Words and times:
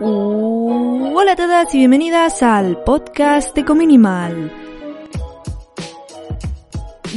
Uh, 0.00 1.12
hola 1.16 1.32
a 1.32 1.36
todas 1.36 1.74
y 1.74 1.78
bienvenidas 1.78 2.44
al 2.44 2.84
podcast 2.84 3.52
de 3.56 3.64
Cominimal. 3.64 4.52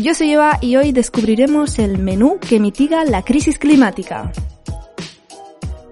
Yo 0.01 0.15
soy 0.15 0.31
Eva 0.31 0.57
y 0.61 0.77
hoy 0.77 0.91
descubriremos 0.91 1.77
el 1.77 1.99
menú 1.99 2.39
que 2.39 2.59
mitiga 2.59 3.05
la 3.05 3.21
crisis 3.21 3.59
climática. 3.59 4.31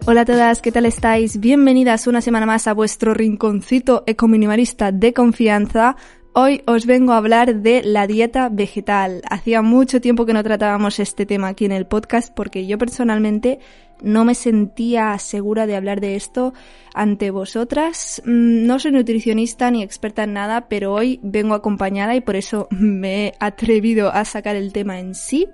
Hola 0.08 0.22
a 0.22 0.26
todas, 0.26 0.64
¿qué 0.64 0.72
tal 0.72 0.88
estáis? 0.88 1.40
Bienvenidas 1.40 2.08
una 2.08 2.22
semana 2.22 2.48
más 2.48 2.66
a 2.66 2.74
vuestro 2.74 3.14
rinconcito 3.14 4.04
ecominimalista 4.08 4.92
de 4.92 5.14
confianza. 5.14 5.96
Hoy 6.34 6.64
os 6.66 6.88
vengo 6.88 7.14
a 7.14 7.18
hablar 7.18 7.58
de 7.58 7.84
la 7.84 8.08
dieta 8.08 8.50
vegetal. 8.50 9.22
Hacía 9.30 9.62
mucho 9.62 10.02
tiempo 10.02 10.26
que 10.26 10.34
no 10.34 10.42
tratábamos 10.42 11.00
este 11.00 11.28
tema 11.28 11.50
aquí 11.50 11.66
en 11.66 11.72
el 11.72 11.86
podcast 11.86 12.34
porque 12.34 12.66
yo 12.66 12.80
personalmente 12.80 13.60
no 14.02 14.26
me 14.26 14.36
sentía 14.36 15.18
segura 15.18 15.68
de 15.68 15.76
hablar 15.76 16.02
de 16.02 16.16
esto 16.16 16.54
ante 16.94 17.32
vosotras. 17.32 18.22
Mm, 18.26 18.66
no 18.66 18.80
soy 18.80 18.92
nutricionista 18.92 19.72
ni 19.72 19.84
experta 19.84 20.24
en 20.24 20.34
nada, 20.34 20.68
pero 20.70 20.94
hoy 20.94 21.20
vengo 21.24 21.54
acompañada 21.54 22.16
y 22.16 22.22
por 22.22 22.36
eso 22.36 22.68
me 22.72 23.28
he 23.28 23.34
atrevido 23.40 24.12
a 24.12 24.26
sacar 24.26 24.56
el 24.56 24.74
tema 24.74 25.00
en 25.00 25.16
sí. 25.16 25.48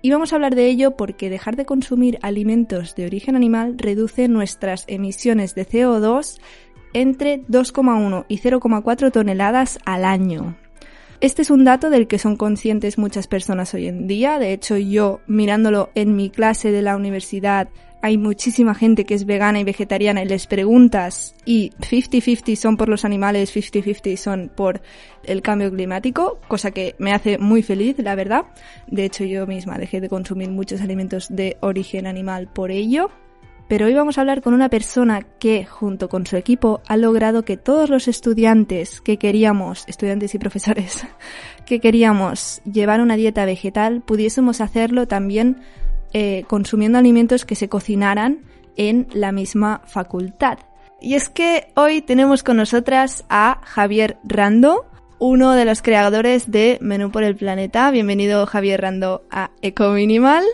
Y 0.00 0.10
vamos 0.12 0.32
a 0.32 0.36
hablar 0.36 0.54
de 0.54 0.66
ello 0.66 0.96
porque 0.96 1.28
dejar 1.28 1.56
de 1.56 1.66
consumir 1.66 2.18
alimentos 2.22 2.94
de 2.94 3.06
origen 3.06 3.34
animal 3.34 3.74
reduce 3.78 4.28
nuestras 4.28 4.84
emisiones 4.86 5.56
de 5.56 5.66
CO2 5.66 6.38
entre 6.92 7.42
2,1 7.46 8.24
y 8.28 8.38
0,4 8.38 9.10
toneladas 9.10 9.78
al 9.84 10.04
año. 10.04 10.56
Este 11.20 11.42
es 11.42 11.50
un 11.50 11.64
dato 11.64 11.90
del 11.90 12.06
que 12.06 12.20
son 12.20 12.36
conscientes 12.36 12.96
muchas 12.96 13.26
personas 13.26 13.74
hoy 13.74 13.88
en 13.88 14.06
día. 14.06 14.38
De 14.38 14.52
hecho, 14.52 14.76
yo 14.76 15.20
mirándolo 15.26 15.90
en 15.96 16.14
mi 16.14 16.30
clase 16.30 16.70
de 16.70 16.80
la 16.80 16.94
universidad 16.96 17.70
hay 18.00 18.16
muchísima 18.16 18.74
gente 18.74 19.04
que 19.04 19.14
es 19.14 19.26
vegana 19.26 19.60
y 19.60 19.64
vegetariana 19.64 20.22
y 20.22 20.26
les 20.26 20.46
preguntas 20.46 21.34
y 21.44 21.70
50-50 21.80 22.56
son 22.56 22.76
por 22.76 22.88
los 22.88 23.04
animales, 23.04 23.54
50-50 23.54 24.16
son 24.16 24.50
por 24.54 24.80
el 25.24 25.42
cambio 25.42 25.70
climático, 25.70 26.38
cosa 26.48 26.70
que 26.70 26.94
me 26.98 27.12
hace 27.12 27.38
muy 27.38 27.62
feliz, 27.62 27.96
la 27.98 28.14
verdad. 28.14 28.46
De 28.86 29.04
hecho, 29.04 29.24
yo 29.24 29.46
misma 29.46 29.78
dejé 29.78 30.00
de 30.00 30.08
consumir 30.08 30.50
muchos 30.50 30.80
alimentos 30.80 31.28
de 31.28 31.56
origen 31.60 32.06
animal 32.06 32.48
por 32.48 32.70
ello. 32.70 33.10
Pero 33.68 33.84
hoy 33.84 33.92
vamos 33.92 34.16
a 34.16 34.22
hablar 34.22 34.40
con 34.40 34.54
una 34.54 34.70
persona 34.70 35.20
que, 35.38 35.66
junto 35.66 36.08
con 36.08 36.26
su 36.26 36.36
equipo, 36.36 36.80
ha 36.86 36.96
logrado 36.96 37.44
que 37.44 37.58
todos 37.58 37.90
los 37.90 38.08
estudiantes 38.08 39.02
que 39.02 39.18
queríamos, 39.18 39.84
estudiantes 39.86 40.34
y 40.34 40.38
profesores, 40.38 41.06
que 41.66 41.78
queríamos 41.78 42.62
llevar 42.64 43.02
una 43.02 43.16
dieta 43.16 43.44
vegetal, 43.44 44.00
pudiésemos 44.00 44.62
hacerlo 44.62 45.06
también 45.06 45.58
eh, 46.12 46.44
consumiendo 46.46 46.98
alimentos 46.98 47.44
que 47.44 47.54
se 47.54 47.68
cocinaran 47.68 48.44
en 48.76 49.08
la 49.12 49.32
misma 49.32 49.82
facultad. 49.86 50.58
Y 51.00 51.14
es 51.14 51.28
que 51.28 51.68
hoy 51.76 52.02
tenemos 52.02 52.42
con 52.42 52.56
nosotras 52.56 53.24
a 53.28 53.60
Javier 53.64 54.18
Rando, 54.24 54.86
uno 55.18 55.52
de 55.52 55.64
los 55.64 55.82
creadores 55.82 56.50
de 56.50 56.78
Menú 56.80 57.10
por 57.10 57.22
el 57.22 57.36
Planeta. 57.36 57.90
Bienvenido 57.90 58.46
Javier 58.46 58.80
Rando 58.80 59.22
a 59.30 59.50
Eco 59.62 59.90
Minimal. 59.90 60.44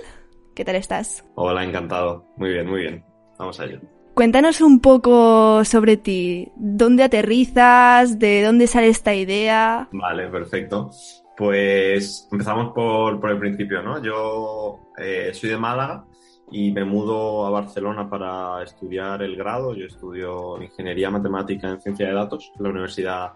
¿Qué 0.55 0.65
tal 0.65 0.77
estás? 0.77 1.25
Hola, 1.35 1.65
encantado. 1.65 2.27
Muy 2.37 2.51
bien, 2.51 2.69
muy 2.69 2.81
bien. 2.83 3.05
Vamos 3.39 3.59
allá. 3.61 3.81
Cuéntanos 4.15 4.61
un 4.61 4.81
poco 4.81 5.65
sobre 5.65 5.97
ti. 5.97 6.53
¿Dónde 6.55 7.03
aterrizas? 7.03 8.19
¿De 8.19 8.43
dónde 8.43 8.69
sale 8.69 8.89
esta 8.89 9.15
idea? 9.15 9.89
Vale, 9.93 10.29
perfecto. 10.29 10.91
Pues 11.37 12.29
empezamos 12.31 12.73
por, 12.73 13.21
por 13.21 13.31
el 13.31 13.39
principio, 13.39 13.83
¿no? 13.83 14.01
Yo 14.03 14.91
eh, 14.97 15.31
soy 15.35 15.51
de 15.51 15.57
Málaga 15.57 16.05
y 16.51 16.71
me 16.71 16.85
mudo 16.85 17.47
a 17.47 17.51
Barcelona 17.51 18.09
para 18.09 18.63
estudiar 18.63 19.23
el 19.23 19.37
grado. 19.37 19.75
Yo 19.75 19.87
estudio 19.87 20.63
Ingeniería 20.63 21.11
Matemática 21.11 21.69
en 21.69 21.81
Ciencia 21.81 22.07
de 22.07 22.15
Datos 22.15 22.53
en 22.57 22.63
la 22.63 22.71
Universidad 22.71 23.33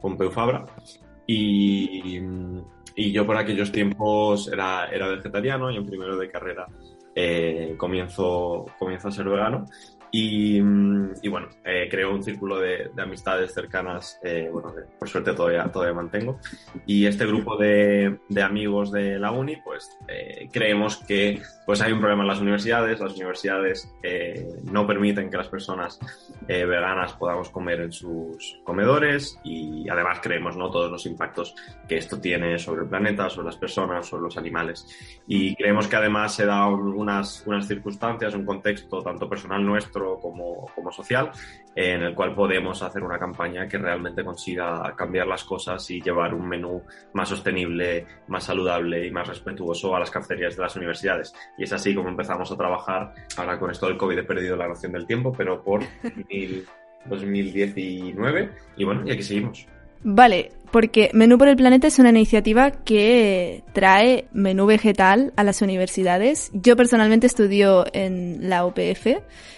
Pompeu 0.00 0.30
Fabra. 0.30 0.64
Y, 1.26 2.20
y 2.96 3.12
yo 3.12 3.26
por 3.26 3.36
aquellos 3.36 3.70
tiempos 3.70 4.48
era, 4.52 4.88
era 4.88 5.08
vegetariano 5.08 5.70
y 5.70 5.76
en 5.76 5.86
primero 5.86 6.16
de 6.16 6.30
carrera 6.30 6.66
eh, 7.14 7.74
comienzo, 7.78 8.66
comienzo 8.78 9.08
a 9.08 9.12
ser 9.12 9.28
vegano. 9.28 9.64
Y, 10.18 10.56
y 10.56 11.28
bueno, 11.28 11.48
eh, 11.62 11.88
creo 11.90 12.14
un 12.14 12.22
círculo 12.22 12.58
de, 12.58 12.90
de 12.94 13.02
amistades 13.02 13.52
cercanas, 13.52 14.18
eh, 14.22 14.48
bueno, 14.50 14.72
por 14.98 15.10
suerte 15.10 15.34
todavía, 15.34 15.70
todavía 15.70 15.94
mantengo. 15.94 16.38
Y 16.86 17.04
este 17.04 17.26
grupo 17.26 17.58
de, 17.58 18.20
de 18.30 18.42
amigos 18.42 18.90
de 18.92 19.18
la 19.18 19.30
uni, 19.30 19.56
pues 19.56 19.98
eh, 20.08 20.48
creemos 20.50 20.96
que 20.96 21.42
pues 21.66 21.82
hay 21.82 21.92
un 21.92 21.98
problema 21.98 22.22
en 22.22 22.28
las 22.28 22.40
universidades. 22.40 22.98
Las 22.98 23.14
universidades 23.14 23.94
eh, 24.02 24.48
no 24.64 24.86
permiten 24.86 25.28
que 25.28 25.36
las 25.36 25.48
personas 25.48 26.00
veganas 26.48 27.12
podamos 27.14 27.50
comer 27.50 27.80
en 27.80 27.92
sus 27.92 28.60
comedores 28.64 29.38
y 29.44 29.86
además 29.90 30.20
creemos 30.22 30.56
no 30.56 30.70
todos 30.70 30.90
los 30.90 31.04
impactos 31.04 31.54
que 31.88 31.96
esto 31.98 32.20
tiene 32.20 32.58
sobre 32.58 32.82
el 32.82 32.88
planeta, 32.88 33.28
sobre 33.28 33.48
las 33.48 33.56
personas, 33.56 34.06
sobre 34.06 34.22
los 34.22 34.38
animales. 34.38 34.86
Y 35.26 35.54
creemos 35.56 35.88
que 35.88 35.96
además 35.96 36.34
se 36.34 36.46
da 36.46 36.68
unas, 36.68 37.44
unas 37.46 37.66
circunstancias, 37.66 38.34
un 38.34 38.46
contexto 38.46 39.02
tanto 39.02 39.28
personal 39.28 39.66
nuestro 39.66 40.05
como, 40.14 40.66
como 40.74 40.90
social, 40.92 41.30
en 41.74 42.02
el 42.02 42.14
cual 42.14 42.34
podemos 42.34 42.82
hacer 42.82 43.02
una 43.02 43.18
campaña 43.18 43.68
que 43.68 43.78
realmente 43.78 44.24
consiga 44.24 44.94
cambiar 44.96 45.26
las 45.26 45.44
cosas 45.44 45.90
y 45.90 46.00
llevar 46.00 46.34
un 46.34 46.48
menú 46.48 46.82
más 47.12 47.28
sostenible, 47.28 48.06
más 48.28 48.44
saludable 48.44 49.06
y 49.06 49.10
más 49.10 49.28
respetuoso 49.28 49.94
a 49.94 50.00
las 50.00 50.10
cafeterías 50.10 50.56
de 50.56 50.62
las 50.62 50.76
universidades. 50.76 51.34
Y 51.58 51.64
es 51.64 51.72
así 51.72 51.94
como 51.94 52.08
empezamos 52.08 52.50
a 52.50 52.56
trabajar. 52.56 53.12
Ahora 53.36 53.58
con 53.58 53.70
esto 53.70 53.86
del 53.86 53.96
COVID 53.96 54.18
he 54.18 54.24
perdido 54.24 54.56
la 54.56 54.68
noción 54.68 54.92
del 54.92 55.06
tiempo, 55.06 55.32
pero 55.36 55.62
por 55.62 55.82
2019. 57.08 58.50
Y 58.76 58.84
bueno, 58.84 59.02
y 59.06 59.10
aquí 59.10 59.22
seguimos. 59.22 59.66
Vale, 60.02 60.52
porque 60.70 61.10
Menú 61.12 61.38
por 61.38 61.48
el 61.48 61.56
Planeta 61.56 61.86
es 61.86 61.98
una 61.98 62.10
iniciativa 62.10 62.70
que 62.70 63.62
trae 63.72 64.26
menú 64.32 64.66
vegetal 64.66 65.32
a 65.36 65.44
las 65.44 65.62
universidades. 65.62 66.50
Yo 66.52 66.76
personalmente 66.76 67.26
estudio 67.26 67.84
en 67.92 68.48
la 68.48 68.64
UPF 68.64 69.06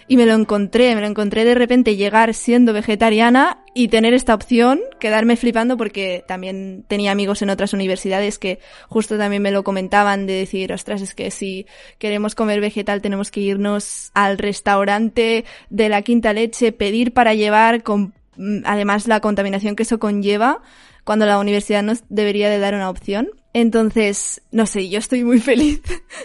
y 0.06 0.16
me 0.16 0.26
lo 0.26 0.34
encontré, 0.34 0.94
me 0.94 1.00
lo 1.00 1.06
encontré 1.06 1.44
de 1.44 1.54
repente 1.54 1.96
llegar 1.96 2.34
siendo 2.34 2.72
vegetariana 2.72 3.62
y 3.74 3.88
tener 3.88 4.14
esta 4.14 4.34
opción, 4.34 4.80
quedarme 4.98 5.36
flipando 5.36 5.76
porque 5.76 6.24
también 6.26 6.84
tenía 6.88 7.12
amigos 7.12 7.42
en 7.42 7.50
otras 7.50 7.72
universidades 7.72 8.38
que 8.38 8.58
justo 8.88 9.18
también 9.18 9.42
me 9.42 9.50
lo 9.50 9.64
comentaban 9.64 10.26
de 10.26 10.32
decir, 10.32 10.72
ostras, 10.72 11.02
es 11.02 11.14
que 11.14 11.30
si 11.30 11.66
queremos 11.98 12.34
comer 12.34 12.60
vegetal 12.60 13.02
tenemos 13.02 13.30
que 13.30 13.40
irnos 13.40 14.10
al 14.14 14.38
restaurante 14.38 15.44
de 15.70 15.88
la 15.88 16.02
quinta 16.02 16.32
leche, 16.32 16.72
pedir 16.72 17.12
para 17.12 17.34
llevar 17.34 17.82
con 17.82 18.14
mm, 18.36 18.60
además 18.64 19.06
la 19.06 19.20
contaminación 19.20 19.76
que 19.76 19.82
eso 19.82 19.98
conlleva 19.98 20.62
cuando 21.08 21.24
la 21.24 21.38
universidad 21.38 21.82
nos 21.82 22.04
debería 22.10 22.50
de 22.50 22.58
dar 22.58 22.74
una 22.74 22.90
opción. 22.90 23.30
Entonces, 23.54 24.42
no 24.52 24.66
sé, 24.66 24.90
yo 24.90 24.98
estoy 24.98 25.24
muy 25.24 25.40
feliz 25.50 25.80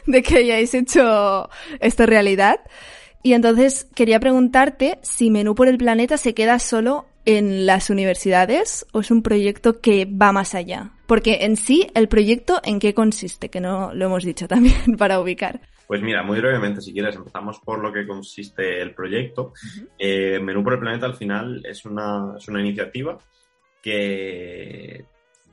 de 0.08 0.22
que 0.22 0.40
hayáis 0.40 0.74
hecho 0.74 1.50
esto 1.80 2.06
realidad. 2.06 2.60
Y 3.24 3.32
entonces 3.32 3.88
quería 3.96 4.20
preguntarte 4.20 5.00
si 5.02 5.32
Menú 5.32 5.56
por 5.56 5.70
el 5.70 5.78
Planeta 5.78 6.18
se 6.18 6.34
queda 6.34 6.60
solo 6.60 7.06
en 7.24 7.66
las 7.66 7.90
universidades 7.90 8.86
o 8.92 9.00
es 9.00 9.10
un 9.10 9.24
proyecto 9.24 9.80
que 9.80 10.04
va 10.04 10.34
más 10.34 10.54
allá. 10.54 10.92
Porque 11.08 11.46
en 11.46 11.56
sí, 11.56 11.88
el 11.96 12.10
proyecto, 12.10 12.60
¿en 12.66 12.82
qué 12.82 12.94
consiste? 12.94 13.48
Que 13.48 13.62
no 13.62 13.94
lo 13.94 14.08
hemos 14.08 14.26
dicho 14.26 14.48
también 14.50 14.98
para 14.98 15.22
ubicar. 15.22 15.62
Pues 15.88 16.02
mira, 16.02 16.24
muy 16.24 16.42
brevemente, 16.42 16.82
si 16.82 16.92
quieres, 16.92 17.16
empezamos 17.16 17.58
por 17.62 17.80
lo 17.80 17.94
que 17.94 18.06
consiste 18.06 18.82
el 18.82 18.94
proyecto. 18.94 19.54
Uh 19.54 19.80
-huh. 19.80 19.88
eh, 19.98 20.40
Menú 20.42 20.62
por 20.62 20.74
el 20.74 20.80
Planeta 20.80 21.06
al 21.06 21.16
final 21.16 21.62
es 21.66 21.86
una, 21.86 22.34
es 22.38 22.50
una 22.50 22.60
iniciativa 22.60 23.18
que 23.84 25.06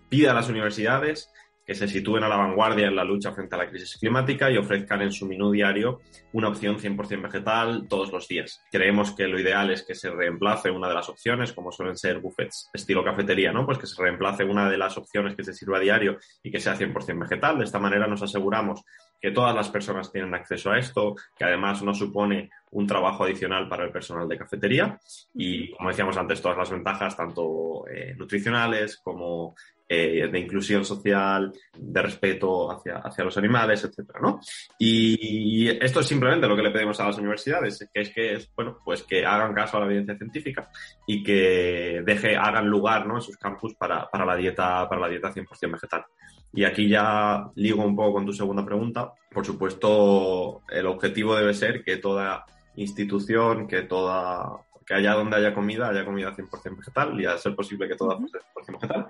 pide 0.09 0.31
a 0.31 0.35
las 0.35 0.49
universidades 0.49 1.31
que 1.71 1.77
se 1.77 1.87
sitúen 1.87 2.25
a 2.25 2.29
la 2.29 2.37
vanguardia 2.37 2.89
en 2.89 2.97
la 2.97 3.05
lucha 3.05 3.31
frente 3.31 3.55
a 3.55 3.59
la 3.59 3.69
crisis 3.69 3.97
climática 3.97 4.51
y 4.51 4.57
ofrezcan 4.57 5.03
en 5.03 5.13
su 5.13 5.25
menú 5.25 5.53
diario 5.53 6.01
una 6.33 6.49
opción 6.49 6.81
100% 6.81 7.23
vegetal 7.23 7.87
todos 7.89 8.11
los 8.11 8.27
días. 8.27 8.61
Creemos 8.73 9.13
que 9.13 9.29
lo 9.29 9.39
ideal 9.39 9.71
es 9.71 9.85
que 9.85 9.95
se 9.95 10.11
reemplace 10.11 10.69
una 10.69 10.89
de 10.89 10.95
las 10.95 11.09
opciones, 11.09 11.53
como 11.53 11.71
suelen 11.71 11.97
ser 11.97 12.19
buffets 12.19 12.71
estilo 12.75 13.05
cafetería, 13.05 13.53
¿no? 13.53 13.65
Pues 13.65 13.79
que 13.79 13.87
se 13.87 14.03
reemplace 14.03 14.43
una 14.43 14.69
de 14.69 14.79
las 14.79 14.99
opciones 14.99 15.37
que 15.37 15.45
se 15.45 15.53
sirva 15.53 15.77
a 15.77 15.81
diario 15.81 16.19
y 16.43 16.51
que 16.51 16.59
sea 16.59 16.75
100% 16.75 17.21
vegetal. 17.21 17.59
De 17.59 17.65
esta 17.67 17.79
manera 17.79 18.09
nos 18.09 18.23
aseguramos 18.23 18.83
que 19.21 19.31
todas 19.31 19.55
las 19.55 19.69
personas 19.69 20.11
tienen 20.11 20.35
acceso 20.35 20.73
a 20.73 20.79
esto, 20.79 21.15
que 21.37 21.45
además 21.45 21.85
no 21.85 21.95
supone 21.95 22.51
un 22.73 22.89
trabajo 22.89 23.23
adicional 23.23 23.69
para 23.69 23.85
el 23.85 23.93
personal 23.93 24.27
de 24.27 24.39
cafetería 24.39 24.99
y, 25.35 25.71
como 25.77 25.91
decíamos 25.91 26.17
antes, 26.17 26.43
todas 26.43 26.59
las 26.59 26.71
ventajas, 26.71 27.17
tanto 27.17 27.87
eh, 27.87 28.17
nutricionales 28.17 28.99
como 29.05 29.55
eh, 29.93 30.29
de 30.31 30.39
inclusión 30.39 30.85
social, 30.85 31.53
de 31.77 32.01
respeto 32.01 32.71
hacia, 32.71 32.99
hacia 32.99 33.25
los 33.25 33.37
animales, 33.37 33.83
etcétera, 33.83 34.21
¿no? 34.23 34.39
Y, 34.79 35.65
y, 35.65 35.69
esto 35.69 35.99
es 35.99 36.07
simplemente 36.07 36.47
lo 36.47 36.55
que 36.55 36.63
le 36.63 36.71
pedimos 36.71 37.01
a 37.01 37.07
las 37.07 37.19
universidades, 37.19 37.89
que 37.93 38.01
es 38.01 38.15
que, 38.15 38.39
bueno, 38.55 38.79
pues 38.85 39.03
que 39.03 39.27
hagan 39.27 39.53
caso 39.53 39.77
a 39.77 39.81
la 39.81 39.87
evidencia 39.87 40.17
científica 40.17 40.71
y 41.09 41.25
que 41.25 42.05
deje, 42.07 42.37
hagan 42.37 42.69
lugar, 42.69 43.05
¿no? 43.05 43.17
En 43.17 43.23
sus 43.23 43.37
campus 43.37 43.75
para, 43.75 44.09
para 44.09 44.25
la 44.25 44.37
dieta, 44.37 44.89
para 44.89 45.01
la 45.01 45.09
dieta 45.09 45.35
100% 45.35 45.73
vegetal. 45.73 46.05
Y 46.53 46.63
aquí 46.63 46.89
ya 46.89 47.51
ligo 47.57 47.85
un 47.85 47.97
poco 47.97 48.13
con 48.13 48.27
tu 48.27 48.33
segunda 48.33 48.65
pregunta. 48.65 49.13
Por 49.29 49.45
supuesto, 49.45 50.63
el 50.71 50.87
objetivo 50.87 51.35
debe 51.35 51.53
ser 51.53 51.83
que 51.83 51.97
toda 51.97 52.45
institución, 52.77 53.67
que 53.67 53.83
toda 53.83 54.61
que 54.91 54.97
allá 54.97 55.15
donde 55.15 55.37
haya 55.37 55.55
comida, 55.55 55.89
haya 55.89 56.05
comida 56.05 56.35
100% 56.35 56.77
vegetal 56.77 57.21
y 57.21 57.25
a 57.25 57.39
ser 57.39 57.55
posible 57.55 57.87
que 57.87 57.95
toda 57.95 58.19
fuese 58.19 58.39
100% 58.57 58.73
vegetal. 58.73 59.07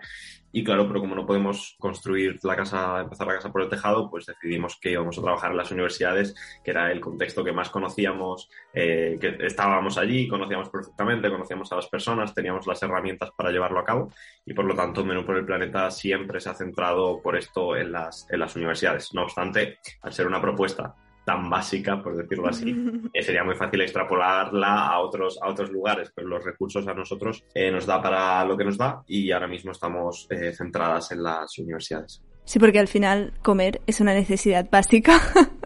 Y 0.53 0.63
claro, 0.63 0.87
pero 0.87 1.01
como 1.01 1.15
no 1.15 1.25
podemos 1.25 1.75
construir 1.79 2.39
la 2.43 2.55
casa, 2.55 3.01
empezar 3.01 3.27
la 3.27 3.37
casa 3.37 3.51
por 3.51 3.63
el 3.63 3.71
tejado, 3.71 4.11
pues 4.11 4.27
decidimos 4.27 4.79
que 4.79 4.91
íbamos 4.91 5.17
a 5.17 5.23
trabajar 5.23 5.53
en 5.53 5.57
las 5.57 5.71
universidades, 5.71 6.35
que 6.63 6.73
era 6.73 6.93
el 6.93 7.01
contexto 7.01 7.43
que 7.43 7.53
más 7.53 7.71
conocíamos, 7.71 8.51
eh, 8.75 9.17
que 9.19 9.39
estábamos 9.41 9.97
allí, 9.97 10.29
conocíamos 10.29 10.69
perfectamente, 10.69 11.31
conocíamos 11.31 11.73
a 11.73 11.77
las 11.77 11.87
personas, 11.87 12.35
teníamos 12.35 12.67
las 12.67 12.83
herramientas 12.83 13.31
para 13.35 13.51
llevarlo 13.51 13.81
a 13.81 13.85
cabo 13.85 14.13
y 14.45 14.53
por 14.53 14.67
lo 14.67 14.75
tanto 14.75 15.03
Menú 15.03 15.25
por 15.25 15.39
el 15.39 15.47
Planeta 15.47 15.91
siempre 15.91 16.41
se 16.41 16.51
ha 16.51 16.55
centrado 16.55 17.23
por 17.23 17.39
esto 17.39 17.75
en 17.75 17.91
las, 17.91 18.27
en 18.29 18.39
las 18.39 18.55
universidades. 18.55 19.15
No 19.15 19.23
obstante, 19.23 19.79
al 20.03 20.13
ser 20.13 20.27
una 20.27 20.43
propuesta 20.43 20.95
tan 21.31 21.49
básica, 21.49 22.03
por 22.03 22.17
decirlo 22.17 22.49
así, 22.49 22.75
eh, 23.15 23.23
sería 23.23 23.45
muy 23.45 23.55
fácil 23.55 23.81
extrapolarla 23.83 24.89
a 24.89 24.99
otros, 24.99 25.39
a 25.41 25.49
otros 25.49 25.71
lugares, 25.71 26.11
pero 26.15 26.27
los 26.27 26.45
recursos 26.45 26.87
a 26.89 26.95
nosotros 26.95 27.45
eh, 27.55 27.71
nos 27.71 27.87
da 27.87 28.03
para 28.03 28.45
lo 28.45 28.57
que 28.57 28.65
nos 28.65 28.77
da 28.77 29.03
y 29.07 29.31
ahora 29.31 29.47
mismo 29.47 29.71
estamos 29.71 30.27
eh, 30.31 30.53
centradas 30.53 31.13
en 31.13 31.23
las 31.23 31.57
universidades. 31.59 32.23
Sí, 32.45 32.59
porque 32.59 32.81
al 32.81 32.89
final 32.89 33.33
comer 33.43 33.81
es 33.87 34.01
una 34.01 34.13
necesidad 34.13 34.69
básica. 34.69 35.21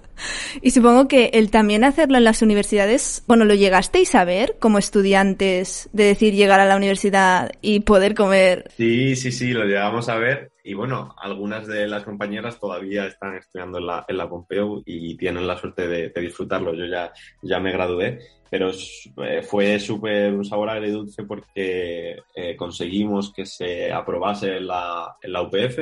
y 0.63 0.71
supongo 0.71 1.09
que 1.09 1.31
el 1.35 1.51
también 1.51 1.85
hacerlo 1.85 2.19
en 2.19 2.25
las 2.25 2.43
universidades, 2.43 3.23
bueno, 3.27 3.45
¿lo 3.45 3.55
llegasteis 3.55 4.15
a 4.15 4.25
ver 4.25 4.57
como 4.59 4.79
estudiantes 4.79 5.89
de 5.93 6.05
decir 6.05 6.35
llegar 6.35 6.61
a 6.61 6.67
la 6.67 6.77
universidad 6.77 7.53
y 7.61 7.81
poder 7.81 8.15
comer? 8.15 8.71
Sí, 8.77 9.17
sí, 9.17 9.33
sí, 9.33 9.53
lo 9.53 9.65
llegamos 9.65 10.09
a 10.09 10.17
ver. 10.17 10.51
Y 10.67 10.73
bueno, 10.73 11.15
algunas 11.19 11.67
de 11.67 11.87
las 11.87 12.05
compañeras 12.05 12.59
todavía 12.59 13.07
están 13.07 13.37
estudiando 13.37 13.79
en 13.79 13.87
la, 13.87 14.07
la 14.09 14.29
Pompeu 14.29 14.83
y 14.87 15.15
tienen 15.17 15.47
la 15.47 15.59
suerte 15.59 15.87
de, 15.87 16.13
disfrutarlo. 16.21 16.75
Yo 16.75 16.87
ya, 16.87 17.13
ya 17.43 17.61
me 17.61 17.71
gradué, 17.71 18.21
pero 18.49 18.71
eh, 18.71 19.43
fue 19.43 19.79
súper 19.79 20.33
un 20.33 20.45
sabor 20.45 20.71
agridulce 20.71 21.25
porque 21.25 22.17
eh, 22.35 22.57
conseguimos 22.57 23.31
que 23.33 23.45
se 23.45 23.93
aprobase 23.93 24.59
la, 24.61 25.17
en 25.21 25.33
la 25.33 25.43
UPF 25.43 25.79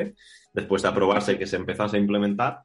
después 0.53 0.83
de 0.83 0.89
aprobarse 0.89 1.39
que 1.39 1.47
se 1.47 1.57
empezase 1.57 1.97
a 1.97 2.01
implementar 2.01 2.63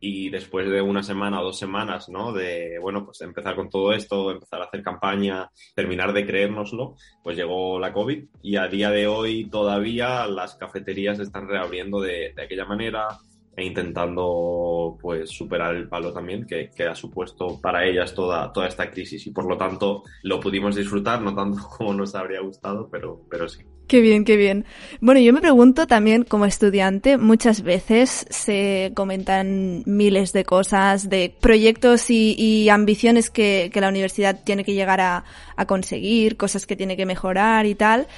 y 0.00 0.30
después 0.30 0.68
de 0.68 0.82
una 0.82 1.02
semana 1.02 1.40
o 1.40 1.44
dos 1.44 1.58
semanas, 1.58 2.08
¿no? 2.08 2.32
De, 2.32 2.78
bueno, 2.80 3.04
pues 3.04 3.20
empezar 3.22 3.56
con 3.56 3.68
todo 3.68 3.92
esto, 3.92 4.30
empezar 4.30 4.60
a 4.60 4.64
hacer 4.64 4.82
campaña, 4.82 5.50
terminar 5.74 6.12
de 6.12 6.26
creérnoslo, 6.26 6.96
pues 7.22 7.36
llegó 7.36 7.78
la 7.78 7.92
COVID 7.92 8.24
y 8.42 8.56
a 8.56 8.68
día 8.68 8.90
de 8.90 9.06
hoy 9.06 9.48
todavía 9.48 10.26
las 10.26 10.56
cafeterías 10.56 11.18
están 11.18 11.48
reabriendo 11.48 12.00
de, 12.00 12.32
de 12.34 12.42
aquella 12.42 12.66
manera, 12.66 13.08
e 13.56 13.64
intentando 13.64 14.98
pues 15.00 15.30
superar 15.30 15.74
el 15.74 15.88
palo 15.88 16.12
también 16.12 16.46
que, 16.46 16.70
que, 16.70 16.84
ha 16.84 16.94
supuesto 16.94 17.58
para 17.60 17.86
ellas 17.86 18.14
toda, 18.14 18.52
toda 18.52 18.68
esta 18.68 18.90
crisis 18.90 19.26
y 19.26 19.30
por 19.30 19.48
lo 19.48 19.56
tanto 19.56 20.02
lo 20.22 20.38
pudimos 20.38 20.76
disfrutar, 20.76 21.22
no 21.22 21.34
tanto 21.34 21.66
como 21.78 21.94
nos 21.94 22.14
habría 22.14 22.40
gustado, 22.40 22.88
pero, 22.90 23.22
pero 23.30 23.48
sí. 23.48 23.64
Qué 23.86 24.00
bien, 24.00 24.24
qué 24.24 24.36
bien. 24.36 24.64
Bueno, 25.00 25.20
yo 25.20 25.32
me 25.32 25.40
pregunto 25.40 25.86
también 25.86 26.24
como 26.24 26.44
estudiante, 26.44 27.18
muchas 27.18 27.62
veces 27.62 28.26
se 28.30 28.90
comentan 28.94 29.84
miles 29.86 30.32
de 30.32 30.44
cosas, 30.44 31.08
de 31.08 31.32
proyectos 31.40 32.10
y, 32.10 32.68
ambiciones 32.68 33.30
que, 33.30 33.70
que, 33.72 33.80
la 33.80 33.88
universidad 33.88 34.42
tiene 34.42 34.64
que 34.64 34.74
llegar 34.74 35.00
a, 35.00 35.24
a 35.54 35.66
conseguir, 35.66 36.36
cosas 36.36 36.66
que 36.66 36.74
tiene 36.74 36.96
que 36.96 37.06
mejorar 37.06 37.66
y 37.66 37.76
tal, 37.76 38.08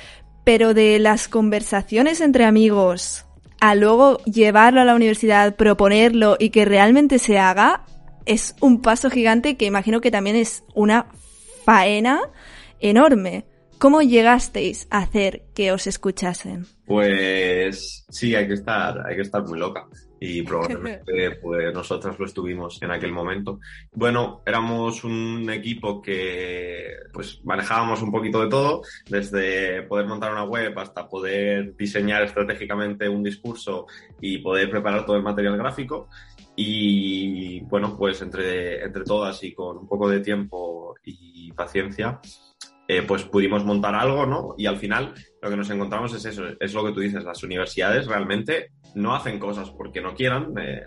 pero 0.43 0.73
de 0.73 0.99
las 0.99 1.29
conversaciones 1.29 2.23
entre 2.23 2.47
amigos 2.47 3.27
a 3.61 3.75
luego 3.75 4.19
llevarlo 4.25 4.81
a 4.81 4.85
la 4.87 4.95
universidad, 4.95 5.57
proponerlo 5.57 6.37
y 6.39 6.49
que 6.49 6.65
realmente 6.65 7.19
se 7.19 7.39
haga, 7.39 7.85
es 8.25 8.55
un 8.61 8.81
paso 8.81 9.11
gigante 9.11 9.57
que 9.57 9.67
imagino 9.67 10.01
que 10.01 10.11
también 10.11 10.37
es 10.37 10.65
una 10.75 11.07
faena 11.65 12.21
enorme. 12.81 13.45
¿Cómo 13.79 14.03
llegasteis 14.03 14.89
a 14.91 14.99
hacer 14.99 15.45
que 15.55 15.71
os 15.71 15.87
escuchasen? 15.87 16.67
Pues 16.85 18.05
sí, 18.09 18.35
hay 18.35 18.49
que 18.49 18.55
estar, 18.55 19.07
hay 19.07 19.15
que 19.15 19.23
estar 19.23 19.45
muy 19.47 19.57
loca 19.57 19.87
y 20.21 20.43
probablemente 20.45 21.39
pues 21.41 21.73
nosotras 21.73 22.19
lo 22.19 22.27
estuvimos 22.27 22.83
en 22.83 22.91
aquel 22.91 23.13
momento. 23.13 23.61
Bueno, 23.93 24.43
éramos 24.45 25.05
un 25.05 25.49
equipo 25.51 26.03
que 26.03 26.89
pues 27.13 27.41
manejábamos 27.45 28.03
un 28.03 28.11
poquito 28.11 28.43
de 28.43 28.49
todo, 28.49 28.83
desde 29.09 29.83
poder 29.83 30.07
montar 30.07 30.33
una 30.33 30.45
web 30.45 30.77
hasta 30.77 31.09
poder 31.09 31.77
diseñar 31.77 32.25
estratégicamente 32.25 33.09
un 33.09 33.23
discurso 33.23 33.87
y 34.21 34.39
poder 34.39 34.71
preparar 34.71 35.07
todo 35.07 35.17
el 35.17 35.23
material 35.23 35.57
gráfico. 35.57 36.09
Y 36.57 37.61
bueno, 37.61 37.97
pues 37.97 38.21
entre, 38.23 38.83
entre 38.83 39.05
todas 39.05 39.45
y 39.45 39.55
con 39.55 39.79
un 39.79 39.87
poco 39.87 40.09
de 40.09 40.19
tiempo 40.19 40.97
y 41.05 41.53
paciencia, 41.53 42.21
eh, 42.89 43.03
pues 43.03 43.23
pudimos 43.25 43.65
montar 43.65 43.95
algo, 43.95 44.27
¿no? 44.27 44.55
Y 44.57 44.67
al 44.67 44.79
final 44.79 45.15
lo 45.43 45.51
que 45.51 45.57
nos 45.57 45.71
encontramos 45.71 46.15
es 46.15 46.25
eso, 46.25 46.45
es 46.59 46.75
lo 46.75 46.85
que 46.85 46.93
tú 46.93 47.01
dices, 47.01 47.23
las 47.23 47.43
universidades 47.43 48.07
realmente 48.07 48.71
no 48.95 49.15
hacen 49.15 49.39
cosas 49.39 49.71
porque 49.71 50.01
no 50.01 50.15
quieran, 50.15 50.55
eh, 50.59 50.87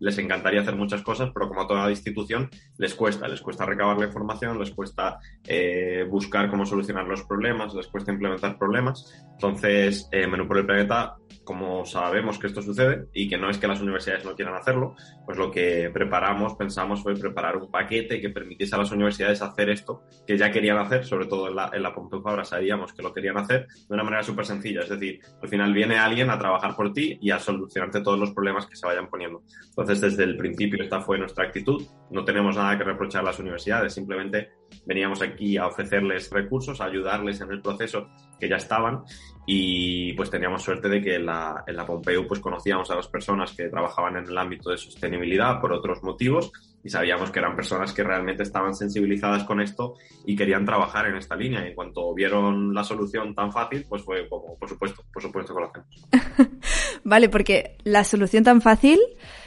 les 0.00 0.18
encantaría 0.18 0.60
hacer 0.60 0.76
muchas 0.76 1.02
cosas, 1.02 1.30
pero 1.32 1.48
como 1.48 1.62
a 1.62 1.66
toda 1.66 1.90
institución 1.90 2.50
les 2.78 2.94
cuesta, 2.94 3.28
les 3.28 3.40
cuesta 3.40 3.64
recabar 3.64 3.98
la 3.98 4.06
información, 4.06 4.58
les 4.58 4.72
cuesta 4.72 5.18
eh, 5.46 6.04
buscar 6.10 6.50
cómo 6.50 6.66
solucionar 6.66 7.06
los 7.06 7.22
problemas, 7.24 7.74
les 7.74 7.86
cuesta 7.86 8.12
implementar 8.12 8.58
problemas. 8.58 9.14
Entonces, 9.32 10.08
eh, 10.12 10.26
Menú 10.26 10.46
por 10.46 10.58
el 10.58 10.66
Planeta, 10.66 11.16
como 11.46 11.86
sabemos 11.86 12.38
que 12.38 12.48
esto 12.48 12.60
sucede 12.60 13.06
y 13.14 13.28
que 13.28 13.38
no 13.38 13.48
es 13.48 13.56
que 13.56 13.68
las 13.68 13.80
universidades 13.80 14.24
no 14.24 14.34
quieran 14.34 14.56
hacerlo, 14.56 14.96
pues 15.24 15.38
lo 15.38 15.50
que 15.50 15.88
preparamos, 15.94 16.56
pensamos 16.56 17.02
fue 17.02 17.14
preparar 17.14 17.56
un 17.56 17.70
paquete 17.70 18.20
que 18.20 18.30
permitiese 18.30 18.74
a 18.74 18.78
las 18.78 18.90
universidades 18.90 19.40
hacer 19.40 19.70
esto 19.70 20.02
que 20.26 20.36
ya 20.36 20.50
querían 20.50 20.76
hacer, 20.78 21.04
sobre 21.04 21.26
todo 21.26 21.48
en 21.48 21.54
la, 21.54 21.70
en 21.72 21.82
la 21.82 21.94
Pompeu 21.94 22.20
sabíamos 22.44 22.92
que 22.92 23.02
lo 23.02 23.14
querían 23.14 23.38
hacer 23.38 23.68
de 23.88 23.94
una 23.94 24.02
manera 24.02 24.24
súper 24.24 24.44
sencilla, 24.44 24.80
es 24.80 24.88
decir, 24.88 25.20
al 25.40 25.48
final 25.48 25.72
viene 25.72 25.96
alguien 25.96 26.30
a 26.30 26.38
trabajar 26.38 26.74
por 26.74 26.92
ti 26.92 27.16
y 27.22 27.30
a 27.30 27.38
solucionarte 27.38 28.00
todos 28.00 28.18
los 28.18 28.32
problemas 28.32 28.66
que 28.66 28.74
se 28.74 28.84
vayan 28.84 29.08
poniendo. 29.08 29.42
Entonces, 29.68 30.00
desde 30.00 30.24
el 30.24 30.36
principio 30.36 30.82
esta 30.82 31.00
fue 31.00 31.16
nuestra 31.16 31.44
actitud, 31.44 31.86
no 32.10 32.24
tenemos 32.24 32.56
nada 32.56 32.76
que 32.76 32.82
reprochar 32.82 33.22
a 33.22 33.26
las 33.26 33.38
universidades, 33.38 33.94
simplemente 33.94 34.50
veníamos 34.84 35.22
aquí 35.22 35.56
a 35.56 35.68
ofrecerles 35.68 36.28
recursos, 36.30 36.80
a 36.80 36.86
ayudarles 36.86 37.40
en 37.40 37.52
el 37.52 37.62
proceso 37.62 38.08
que 38.40 38.48
ya 38.48 38.56
estaban 38.56 39.04
y 39.46 40.12
pues 40.14 40.28
teníamos 40.28 40.62
suerte 40.62 40.88
de 40.88 41.00
que 41.00 41.14
en 41.14 41.26
la, 41.26 41.62
en 41.66 41.76
la 41.76 41.86
Pompeu 41.86 42.26
pues 42.26 42.40
conocíamos 42.40 42.90
a 42.90 42.96
las 42.96 43.06
personas 43.06 43.52
que 43.52 43.68
trabajaban 43.68 44.16
en 44.16 44.24
el 44.24 44.36
ámbito 44.36 44.70
de 44.70 44.76
sostenibilidad 44.76 45.60
por 45.60 45.72
otros 45.72 46.02
motivos 46.02 46.50
y 46.82 46.88
sabíamos 46.88 47.30
que 47.30 47.38
eran 47.38 47.54
personas 47.54 47.92
que 47.92 48.02
realmente 48.02 48.42
estaban 48.42 48.74
sensibilizadas 48.74 49.44
con 49.44 49.60
esto 49.60 49.94
y 50.24 50.36
querían 50.36 50.64
trabajar 50.64 51.06
en 51.06 51.16
esta 51.16 51.34
línea. 51.34 51.64
Y 51.64 51.70
en 51.70 51.74
cuanto 51.74 52.14
vieron 52.14 52.74
la 52.74 52.84
solución 52.84 53.34
tan 53.34 53.52
fácil, 53.52 53.84
pues 53.88 54.02
fue 54.02 54.28
como, 54.28 54.56
por 54.56 54.68
supuesto, 54.68 55.02
por 55.12 55.22
supuesto 55.22 55.54
que 55.54 55.60
lo 55.60 55.66
hacemos. 55.68 56.50
vale, 57.04 57.28
porque 57.28 57.76
la 57.82 58.04
solución 58.04 58.44
tan 58.44 58.60
fácil 58.60 59.00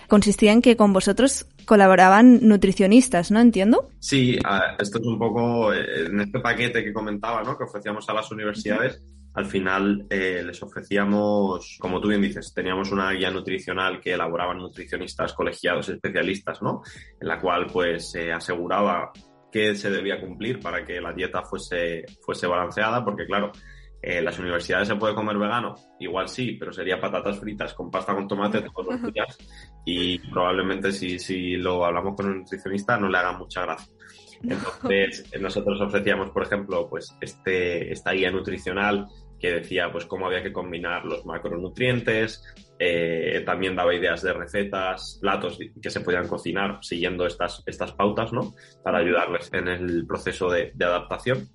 consistía 0.09 0.51
en 0.51 0.61
que 0.61 0.75
con 0.75 0.91
vosotros 0.91 1.47
colaboraban 1.65 2.39
nutricionistas, 2.41 3.31
¿no? 3.31 3.39
Entiendo. 3.39 3.89
Sí, 3.99 4.37
esto 4.77 4.99
es 4.99 5.05
un 5.05 5.17
poco 5.17 5.71
eh, 5.73 6.07
en 6.07 6.19
este 6.19 6.39
paquete 6.39 6.83
que 6.83 6.91
comentaba, 6.91 7.43
¿no? 7.43 7.57
Que 7.57 7.63
ofrecíamos 7.63 8.09
a 8.09 8.13
las 8.13 8.29
universidades 8.31 9.01
al 9.39 9.45
final 9.45 10.05
eh, 10.09 10.43
les 10.45 10.61
ofrecíamos, 10.61 11.77
como 11.79 12.01
tú 12.01 12.09
bien 12.09 12.21
dices, 12.21 12.53
teníamos 12.53 12.91
una 12.91 13.09
guía 13.11 13.31
nutricional 13.31 14.01
que 14.01 14.11
elaboraban 14.11 14.57
nutricionistas 14.57 15.33
colegiados 15.33 15.87
especialistas, 15.87 16.61
¿no? 16.61 16.81
En 17.19 17.27
la 17.27 17.39
cual 17.39 17.67
pues 17.71 18.11
se 18.11 18.33
aseguraba 18.33 19.11
qué 19.49 19.75
se 19.75 19.89
debía 19.89 20.19
cumplir 20.19 20.59
para 20.59 20.83
que 20.83 20.99
la 20.99 21.13
dieta 21.13 21.41
fuese, 21.43 22.03
fuese 22.21 22.47
balanceada, 22.47 23.03
porque 23.05 23.25
claro, 23.25 23.53
eh, 24.01 24.21
las 24.21 24.37
universidades 24.39 24.89
se 24.89 24.95
puede 24.97 25.15
comer 25.15 25.37
vegano, 25.37 25.75
igual 26.01 26.27
sí, 26.27 26.57
pero 26.59 26.73
sería 26.73 26.99
patatas 26.99 27.39
fritas 27.39 27.73
con 27.73 27.89
pasta 27.89 28.13
con 28.13 28.27
tomate 28.27 28.61
todos 28.61 28.99
los 28.99 29.13
días 29.13 29.37
y 29.85 30.19
probablemente 30.29 30.91
si, 30.91 31.17
si 31.17 31.55
lo 31.55 31.85
hablamos 31.85 32.15
con 32.17 32.27
un 32.27 32.39
nutricionista 32.39 32.97
no 32.97 33.07
le 33.07 33.17
haga 33.17 33.37
mucha 33.37 33.61
gracia. 33.61 33.93
Entonces, 34.41 35.31
nosotros 35.39 35.81
ofrecíamos, 35.81 36.29
por 36.31 36.43
ejemplo, 36.43 36.87
pues 36.89 37.15
este, 37.19 37.91
esta 37.91 38.11
guía 38.11 38.31
nutricional 38.31 39.07
que 39.39 39.51
decía 39.51 39.91
pues 39.91 40.05
cómo 40.05 40.27
había 40.27 40.43
que 40.43 40.51
combinar 40.51 41.05
los 41.05 41.25
macronutrientes, 41.25 42.43
eh, 42.81 43.43
también 43.45 43.75
daba 43.75 43.93
ideas 43.93 44.21
de 44.21 44.31
recetas, 44.33 45.17
platos 45.21 45.59
que 45.81 45.89
se 45.89 45.99
podían 45.99 46.27
cocinar 46.27 46.79
siguiendo 46.81 47.25
estas, 47.25 47.61
estas 47.65 47.91
pautas, 47.91 48.31
¿no? 48.31 48.53
Para 48.83 48.99
ayudarles 48.99 49.51
en 49.53 49.67
el 49.67 50.07
proceso 50.07 50.49
de, 50.49 50.73
adaptación. 50.79 51.49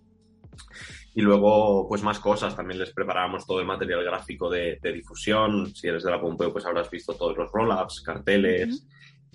Y 1.15 1.23
luego, 1.23 1.89
pues 1.89 2.03
más 2.03 2.19
cosas, 2.19 2.57
también 2.57 2.81
les 2.81 2.93
preparábamos 2.93 3.47
todo 3.47 3.61
el 3.61 3.67
material 3.67 4.05
gráfico 4.05 4.51
de, 4.51 4.79
difusión. 4.83 5.75
Si 5.75 5.89
eres 5.89 6.03
de 6.03 6.11
la 6.11 6.21
Pompeu, 6.21 6.53
pues 6.53 6.67
habrás 6.67 6.91
visto 6.91 7.15
todos 7.15 7.37
los 7.37 7.51
roll-ups, 7.53 8.03
carteles, 8.03 8.87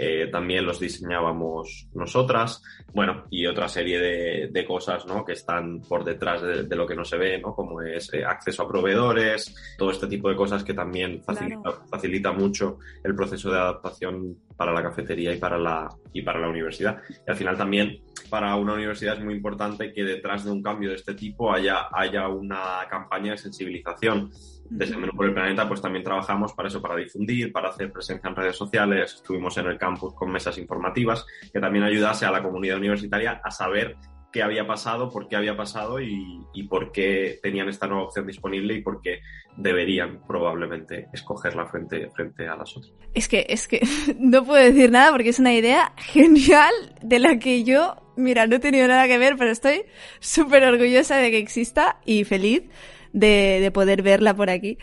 eh, 0.01 0.29
también 0.31 0.65
los 0.65 0.79
diseñábamos 0.79 1.89
nosotras, 1.93 2.63
bueno, 2.93 3.25
y 3.29 3.45
otra 3.45 3.67
serie 3.67 3.99
de, 3.99 4.47
de 4.49 4.65
cosas 4.65 5.05
¿no? 5.05 5.25
que 5.25 5.33
están 5.33 5.81
por 5.81 6.05
detrás 6.05 6.41
de, 6.41 6.63
de, 6.63 6.75
lo 6.77 6.87
que 6.87 6.95
no 6.95 7.03
se 7.03 7.17
ve, 7.17 7.37
¿no? 7.37 7.53
como 7.53 7.81
es 7.81 8.13
eh, 8.13 8.23
acceso 8.23 8.63
a 8.63 8.67
proveedores, 8.69 9.53
todo 9.77 9.91
este 9.91 10.07
tipo 10.07 10.29
de 10.29 10.37
cosas 10.37 10.63
que 10.63 10.73
también 10.73 11.21
facilita, 11.21 11.61
claro. 11.61 11.83
facilita 11.89 12.31
mucho 12.31 12.77
el 13.03 13.13
proceso 13.13 13.51
de 13.51 13.57
adaptación 13.57 14.37
para 14.55 14.71
la 14.71 14.81
cafetería 14.81 15.33
y 15.33 15.37
para 15.37 15.57
la, 15.57 15.89
y 16.13 16.21
para 16.21 16.39
la 16.39 16.47
universidad. 16.47 17.01
Y 17.27 17.29
al 17.29 17.35
final 17.35 17.57
también 17.57 17.99
para 18.29 18.55
una 18.55 18.75
universidad 18.75 19.17
es 19.17 19.23
muy 19.23 19.33
importante 19.33 19.91
que 19.91 20.03
detrás 20.03 20.45
de 20.45 20.51
un 20.51 20.63
cambio 20.63 20.91
de 20.91 20.95
este 20.95 21.13
tipo 21.13 21.51
haya, 21.51 21.87
haya 21.91 22.29
una 22.29 22.87
campaña 22.89 23.31
de 23.31 23.37
sensibilización. 23.37 24.31
Desde 24.69 24.97
Menú 24.97 25.13
por 25.13 25.25
el 25.25 25.33
Planeta, 25.33 25.67
pues 25.67 25.81
también 25.81 26.03
trabajamos 26.03 26.53
para 26.53 26.67
eso, 26.67 26.81
para 26.81 26.95
difundir, 26.95 27.51
para 27.51 27.69
hacer 27.69 27.91
presencia 27.91 28.29
en 28.29 28.35
redes 28.35 28.55
sociales. 28.55 29.15
Estuvimos 29.15 29.57
en 29.57 29.67
el 29.67 29.77
campus 29.77 30.13
con 30.13 30.31
mesas 30.31 30.57
informativas 30.57 31.25
que 31.51 31.59
también 31.59 31.83
ayudase 31.83 32.25
a 32.25 32.31
la 32.31 32.43
comunidad 32.43 32.77
universitaria 32.77 33.41
a 33.43 33.51
saber 33.51 33.97
qué 34.31 34.43
había 34.43 34.67
pasado, 34.67 35.09
por 35.09 35.27
qué 35.27 35.35
había 35.35 35.57
pasado 35.57 35.99
y, 35.99 36.45
por 36.69 36.91
qué 36.91 37.39
tenían 37.41 37.69
esta 37.69 37.87
nueva 37.87 38.03
opción 38.03 38.27
disponible 38.27 38.75
y 38.75 38.81
por 38.81 39.01
qué 39.01 39.21
deberían 39.57 40.21
probablemente 40.27 41.07
escogerla 41.13 41.65
frente, 41.65 42.09
frente 42.11 42.47
a 42.47 42.55
las 42.55 42.75
otras. 42.77 42.93
Es 43.13 43.27
que, 43.27 43.45
es 43.49 43.67
que 43.67 43.81
no 44.19 44.43
puedo 44.43 44.63
decir 44.63 44.91
nada 44.91 45.11
porque 45.11 45.29
es 45.29 45.39
una 45.39 45.53
idea 45.53 45.93
genial 45.97 46.73
de 47.01 47.19
la 47.19 47.39
que 47.39 47.63
yo, 47.63 47.95
mira, 48.15 48.45
no 48.45 48.57
he 48.57 48.59
tenido 48.59 48.87
nada 48.87 49.07
que 49.07 49.17
ver, 49.17 49.35
pero 49.37 49.51
estoy 49.51 49.85
súper 50.19 50.63
orgullosa 50.63 51.17
de 51.17 51.31
que 51.31 51.39
exista 51.39 51.99
y 52.05 52.23
feliz 52.23 52.63
de, 53.13 53.59
de 53.61 53.71
poder 53.71 54.01
verla 54.01 54.35
por 54.35 54.49
aquí. 54.49 54.77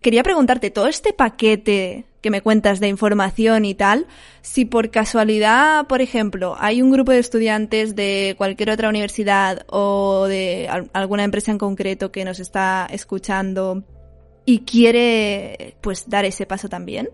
Quería 0.00 0.22
preguntarte, 0.22 0.70
todo 0.70 0.86
este 0.86 1.12
paquete 1.12 2.04
que 2.22 2.30
me 2.30 2.40
cuentas 2.40 2.80
de 2.80 2.88
información 2.88 3.64
y 3.64 3.74
tal, 3.74 4.06
si 4.40 4.64
por 4.64 4.90
casualidad, 4.90 5.86
por 5.88 6.00
ejemplo, 6.00 6.56
hay 6.58 6.80
un 6.80 6.90
grupo 6.90 7.10
de 7.10 7.18
estudiantes 7.18 7.96
de 7.96 8.36
cualquier 8.38 8.70
otra 8.70 8.88
universidad 8.88 9.66
o 9.68 10.26
de 10.28 10.68
alguna 10.92 11.24
empresa 11.24 11.50
en 11.50 11.58
concreto 11.58 12.12
que 12.12 12.24
nos 12.24 12.38
está 12.38 12.86
escuchando 12.90 13.82
y 14.44 14.60
quiere 14.60 15.76
pues 15.80 16.08
dar 16.08 16.24
ese 16.24 16.46
paso 16.46 16.68
también. 16.68 17.10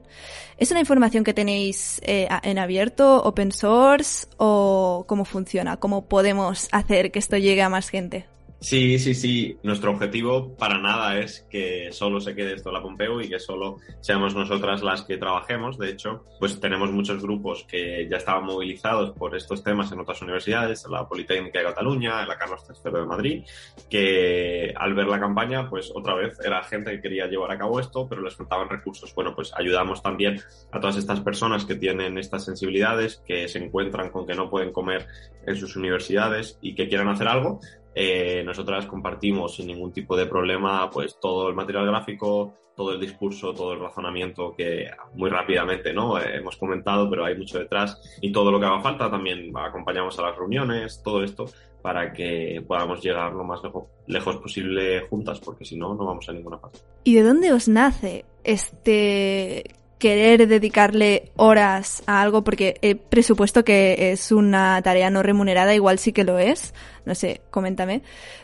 ¿Es 0.58 0.70
una 0.70 0.80
información 0.80 1.25
que 1.25 1.34
tenéis 1.34 2.00
eh, 2.04 2.28
en 2.42 2.58
abierto, 2.58 3.22
open 3.22 3.52
source 3.52 4.26
o 4.37 5.04
cómo 5.08 5.25
funciona? 5.25 5.78
¿Cómo 5.78 6.06
podemos 6.06 6.68
hacer 6.70 7.10
que 7.10 7.18
esto 7.18 7.37
llegue 7.38 7.62
a 7.62 7.68
más 7.68 7.88
gente? 7.88 8.26
Sí, 8.61 8.99
sí, 8.99 9.15
sí. 9.15 9.57
Nuestro 9.62 9.93
objetivo 9.93 10.57
para 10.57 10.79
nada 10.79 11.17
es 11.21 11.47
que 11.49 11.93
solo 11.93 12.21
se 12.21 12.35
quede 12.35 12.55
esto 12.55 12.73
la 12.73 12.83
Pompeu 12.83 13.21
y 13.21 13.29
que 13.29 13.38
solo 13.38 13.77
seamos 14.00 14.35
nosotras 14.35 14.83
las 14.83 15.03
que 15.03 15.17
trabajemos. 15.17 15.79
De 15.79 15.91
hecho, 15.91 16.25
pues 16.41 16.59
tenemos 16.59 16.91
muchos 16.91 17.23
grupos 17.23 17.65
que 17.69 18.09
ya 18.11 18.17
estaban 18.17 18.45
movilizados 18.45 19.12
por 19.17 19.37
estos 19.37 19.62
temas 19.62 19.93
en 19.93 20.00
otras 20.00 20.23
universidades, 20.23 20.85
en 20.85 20.91
la 20.91 21.07
Politécnica 21.07 21.61
de 21.61 21.67
Cataluña, 21.67 22.23
en 22.23 22.29
la 22.29 22.37
Carlos 22.37 22.65
III 22.69 22.93
de 22.93 23.07
Madrid, 23.07 23.45
que 23.88 24.75
al 24.77 24.93
ver 24.95 25.07
la 25.07 25.21
campaña, 25.21 25.71
pues 25.71 25.93
otra 25.95 26.17
vez 26.17 26.37
era 26.45 26.65
gente 26.65 26.91
que 26.91 27.00
quería 27.00 27.29
llevar 27.29 27.53
a 27.53 27.59
cabo 27.59 27.79
esto, 27.79 28.09
pero 28.09 28.23
les 28.23 28.35
faltaban 28.35 28.69
recursos. 28.69 29.15
Bueno, 29.15 29.37
pues 29.37 29.53
ayudamos 29.57 30.03
también 30.03 30.41
a 30.73 30.81
todas 30.81 30.97
estas 30.97 31.21
personas 31.21 31.65
que 31.65 31.77
tienen 31.77 32.19
estas 32.19 32.45
sensibilidades, 32.45 33.23
que 33.25 33.47
se 33.47 33.59
encuentran 33.61 34.11
con 34.11 34.27
que 34.27 34.35
no 34.35 34.50
pueden 34.50 34.73
comer 34.73 35.07
en 35.47 35.55
sus 35.55 35.77
universidades 35.77 36.59
y 36.61 36.75
que 36.75 36.88
quieran 36.88 37.09
hacer 37.09 37.29
algo 37.29 37.61
eh, 37.95 38.42
nosotras 38.45 38.87
compartimos 38.87 39.57
sin 39.57 39.66
ningún 39.66 39.92
tipo 39.92 40.16
de 40.16 40.26
problema 40.26 40.88
pues 40.90 41.18
todo 41.21 41.49
el 41.49 41.54
material 41.54 41.87
gráfico, 41.87 42.54
todo 42.76 42.92
el 42.92 43.00
discurso, 43.00 43.52
todo 43.52 43.73
el 43.73 43.80
razonamiento 43.80 44.54
que 44.57 44.88
muy 45.14 45.28
rápidamente 45.28 45.92
no 45.92 46.18
eh, 46.18 46.37
hemos 46.37 46.57
comentado, 46.57 47.11
pero 47.11 47.25
hay 47.25 47.37
mucho 47.37 47.59
detrás 47.59 48.00
y 48.21 48.30
todo 48.30 48.52
lo 48.52 48.61
que 48.61 48.66
haga 48.66 48.80
falta 48.80 49.11
también 49.11 49.50
acompañamos 49.57 50.16
a 50.18 50.23
las 50.23 50.37
reuniones, 50.37 51.02
todo 51.02 51.25
esto 51.25 51.47
para 51.83 52.12
que 52.12 52.62
podamos 52.66 53.02
llegar 53.02 53.33
lo 53.33 53.45
más 53.45 53.62
lejos, 53.62 53.85
lejos 54.07 54.37
posible 54.37 55.00
juntas, 55.09 55.40
porque 55.40 55.64
si 55.64 55.76
no, 55.76 55.95
no 55.95 56.07
vamos 56.07 56.28
a 56.28 56.33
ninguna 56.33 56.61
parte. 56.61 56.80
¿Y 57.04 57.14
de 57.14 57.23
dónde 57.23 57.52
os 57.52 57.68
nace 57.68 58.25
este 58.45 59.64
querer 59.99 60.47
dedicarle 60.47 61.33
horas 61.37 62.02
a 62.07 62.23
algo 62.23 62.45
porque 62.45 62.76
he 62.83 62.95
presupuesto 62.95 63.64
que 63.64 64.12
es 64.12 64.33
una 64.33 64.81
tarea 64.83 65.11
no 65.11 65.23
remunerada, 65.23 65.75
igual 65.75 65.99
sí 65.99 66.12
que 66.12 66.25
lo 66.25 66.38
es. 66.38 66.75
No 67.05 67.14
sé, 67.14 67.43
coméntame. 67.50 68.02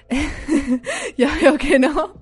Yo 1.16 1.28
veo 1.40 1.56
que 1.56 1.78
no. 1.78 2.14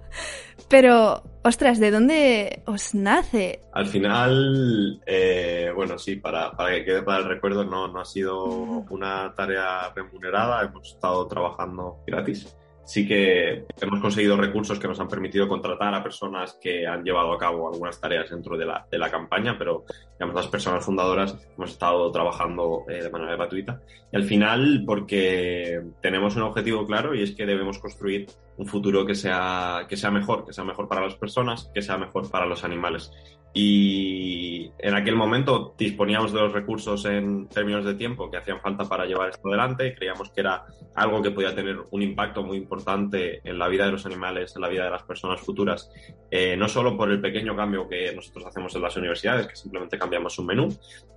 Pero, 0.69 1.23
ostras, 1.43 1.79
¿de 1.79 1.91
dónde 1.91 2.63
os 2.65 2.95
nace? 2.95 3.61
Al 3.73 3.87
final, 3.87 5.03
eh, 5.05 5.71
bueno, 5.75 5.99
sí, 5.99 6.17
para, 6.17 6.53
para 6.53 6.75
que 6.77 6.85
quede 6.85 7.03
para 7.03 7.19
el 7.19 7.29
recuerdo, 7.29 7.65
no, 7.65 7.89
no 7.89 8.01
ha 8.01 8.05
sido 8.07 8.45
una 8.47 9.35
tarea 9.35 9.93
remunerada, 9.95 10.63
hemos 10.63 10.89
estado 10.89 11.27
trabajando 11.27 11.99
gratis 12.07 12.57
sí 12.85 13.07
que 13.07 13.65
hemos 13.81 14.01
conseguido 14.01 14.37
recursos 14.37 14.79
que 14.79 14.89
nos 14.89 14.99
han 15.01 15.09
permitido 15.09 15.49
contratar 15.49 15.95
a 15.95 16.03
personas 16.03 16.59
que 16.61 16.87
han 16.87 17.05
llevado 17.05 17.33
a 17.33 17.39
cabo 17.39 17.73
algunas 17.73 18.01
tareas 18.01 18.31
dentro 18.31 18.57
de 18.57 18.67
la, 18.67 19.11
campaña, 19.11 19.57
pero 19.59 19.85
digamos, 20.19 20.35
las 20.35 20.49
personas 20.49 20.85
fundadoras 20.85 21.37
hemos 21.57 21.71
estado 21.71 22.11
trabajando 22.11 22.85
eh, 22.89 23.03
de 23.03 23.11
manera 23.11 23.37
gratuita. 23.37 23.81
Y 24.13 24.17
al 24.17 24.25
final, 24.25 24.85
porque 24.87 25.83
tenemos 26.01 26.37
un 26.37 26.43
objetivo 26.43 26.87
claro 26.87 27.15
y 27.15 27.23
es 27.23 27.33
que 27.33 27.47
debemos 27.47 27.79
construir 27.79 28.27
un 28.57 28.67
futuro 28.67 29.05
que 29.05 29.15
sea, 29.15 29.87
que 29.89 29.97
sea 29.97 30.11
mejor, 30.11 30.45
que 30.47 30.53
sea 30.53 30.65
mejor 30.65 30.89
para 30.89 31.03
las 31.03 31.15
personas, 31.17 31.71
que 31.75 31.83
sea 31.83 31.99
mejor 31.99 32.31
para 32.31 32.47
los 32.47 32.65
animales 32.65 33.13
y 33.55 34.71
en 34.79 34.95
aquel 34.95 35.15
momento 35.15 35.75
disponíamos 35.77 36.33
de 36.33 36.41
los 36.41 36.53
recursos 36.53 37.05
en 37.05 37.49
términos 37.49 37.85
de 37.85 37.95
tiempo 37.95 38.31
que 38.31 38.39
hacían 38.39 38.61
falta 38.61 38.89
para 38.89 39.05
llevar 39.05 39.29
esto 39.29 39.49
adelante. 39.49 39.95
Creíamos 39.95 40.31
que 40.31 40.41
era 40.41 40.65
algo 40.95 41.21
que 41.21 41.31
podía 41.31 41.55
tener 41.55 41.77
un 41.91 42.03
impacto 42.03 42.43
muy 42.43 42.57
importante 42.57 43.41
en 43.49 43.59
la 43.59 43.69
vida 43.69 43.85
de 43.85 43.93
los 43.93 44.07
animales, 44.07 44.57
en 44.57 44.63
la 44.63 44.69
vida 44.69 44.85
de 44.85 44.91
las 44.91 45.03
personas 45.03 45.41
futuras, 45.41 45.91
eh, 46.31 46.57
no 46.57 46.67
solo 46.67 46.97
por 46.97 47.11
el 47.11 47.21
pequeño 47.21 47.55
cambio 47.55 47.87
que 47.89 48.15
nosotros 48.15 48.47
hacemos 48.47 48.75
en 48.75 48.83
las 48.83 48.97
universidades, 48.97 49.47
que 49.47 49.57
simplemente 49.57 49.99
cambiamos 49.99 50.39
un 50.39 50.47
menú, 50.47 50.69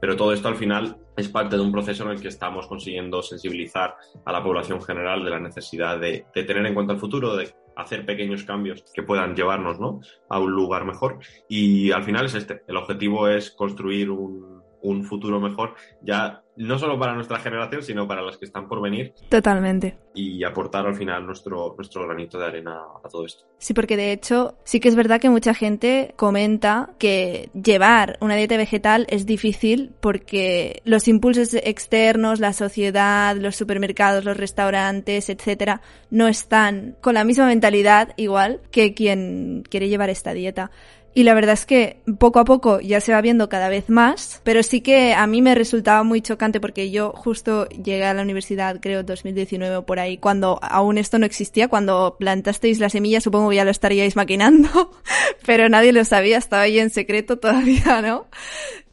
pero 0.01 0.17
todo 0.17 0.33
esto 0.33 0.49
al 0.49 0.55
final 0.55 0.97
es 1.15 1.29
parte 1.29 1.55
de 1.55 1.61
un 1.61 1.71
proceso 1.71 2.03
en 2.03 2.11
el 2.11 2.21
que 2.21 2.27
estamos 2.27 2.67
consiguiendo 2.67 3.21
sensibilizar 3.21 3.95
a 4.25 4.31
la 4.31 4.43
población 4.43 4.81
general 4.81 5.23
de 5.23 5.29
la 5.29 5.39
necesidad 5.39 5.99
de, 5.99 6.25
de 6.35 6.43
tener 6.43 6.65
en 6.65 6.73
cuenta 6.73 6.93
el 6.93 6.99
futuro, 6.99 7.35
de 7.35 7.53
hacer 7.75 8.05
pequeños 8.05 8.43
cambios 8.43 8.83
que 8.93 9.03
puedan 9.03 9.35
llevarnos 9.35 9.79
¿no? 9.79 10.01
a 10.29 10.39
un 10.39 10.51
lugar 10.51 10.85
mejor. 10.85 11.19
Y 11.49 11.91
al 11.91 12.03
final 12.03 12.25
es 12.25 12.35
este. 12.35 12.63
El 12.67 12.77
objetivo 12.77 13.27
es 13.27 13.51
construir 13.51 14.09
un, 14.09 14.54
un 14.85 15.03
futuro 15.03 15.39
mejor, 15.39 15.75
ya 16.01 16.41
no 16.57 16.79
solo 16.79 16.97
para 16.97 17.13
nuestra 17.13 17.39
generación, 17.39 17.83
sino 17.83 18.07
para 18.07 18.21
las 18.21 18.37
que 18.37 18.45
están 18.45 18.67
por 18.67 18.81
venir. 18.81 19.13
Totalmente. 19.29 19.97
Y 20.13 20.43
aportar 20.43 20.85
al 20.85 20.95
final 20.95 21.25
nuestro, 21.25 21.73
nuestro 21.75 22.05
granito 22.05 22.39
de 22.39 22.45
arena 22.45 22.79
a 23.03 23.09
todo 23.09 23.25
esto. 23.25 23.45
Sí, 23.57 23.73
porque 23.73 23.97
de 23.97 24.13
hecho 24.13 24.57
sí 24.63 24.79
que 24.79 24.87
es 24.87 24.95
verdad 24.95 25.19
que 25.19 25.29
mucha 25.29 25.53
gente 25.53 26.13
comenta 26.15 26.93
que 26.97 27.49
llevar 27.53 28.17
una 28.21 28.35
dieta 28.35 28.55
vegetal 28.55 29.05
es 29.09 29.25
difícil 29.25 29.91
porque 29.99 30.81
los 30.85 31.07
impulsos 31.07 31.53
externos, 31.55 32.39
la 32.39 32.53
sociedad, 32.53 33.35
los 33.35 33.55
supermercados, 33.55 34.23
los 34.23 34.37
restaurantes, 34.37 35.29
etcétera, 35.29 35.81
no 36.09 36.27
están 36.27 36.95
con 37.01 37.15
la 37.15 37.25
misma 37.25 37.47
mentalidad 37.47 38.13
igual 38.15 38.61
que 38.71 38.93
quien 38.93 39.63
quiere 39.69 39.89
llevar 39.89 40.09
esta 40.09 40.33
dieta. 40.33 40.71
Y 41.17 41.23
la 41.23 41.33
verdad 41.33 41.53
es 41.53 41.65
que 41.65 42.01
poco 42.19 42.39
a 42.39 42.43
poco 42.43 42.81
ya 42.81 42.99
se 42.99 43.13
va 43.13 43.21
viendo 43.21 43.47
cada 43.47 43.69
vez 43.69 43.89
más, 43.89 44.41
pero 44.43 44.61
sí 44.63 44.81
que 44.81 45.13
a 45.13 45.25
mí 45.27 45.41
me 45.41 45.55
resultaba 45.55 46.03
muy 46.03 46.21
chocante 46.21 46.59
porque 46.59 46.91
yo 46.91 47.13
justo 47.15 47.69
llegué 47.69 48.03
a 48.03 48.13
la 48.13 48.21
universidad, 48.21 48.81
creo 48.81 49.01
2019 49.01 49.77
o 49.77 49.85
por 49.85 49.99
ahí, 49.99 50.17
cuando 50.17 50.59
aún 50.61 50.97
esto 50.97 51.17
no 51.17 51.25
existía, 51.25 51.69
cuando 51.69 52.17
plantasteis 52.19 52.79
la 52.79 52.89
semilla 52.89 53.21
supongo 53.21 53.49
que 53.49 53.55
ya 53.55 53.63
lo 53.63 53.71
estaríais 53.71 54.17
maquinando, 54.17 54.91
pero 55.45 55.69
nadie 55.69 55.93
lo 55.93 56.03
sabía, 56.03 56.37
estaba 56.37 56.63
ahí 56.63 56.79
en 56.79 56.89
secreto 56.89 57.39
todavía, 57.39 58.01
¿no? 58.01 58.27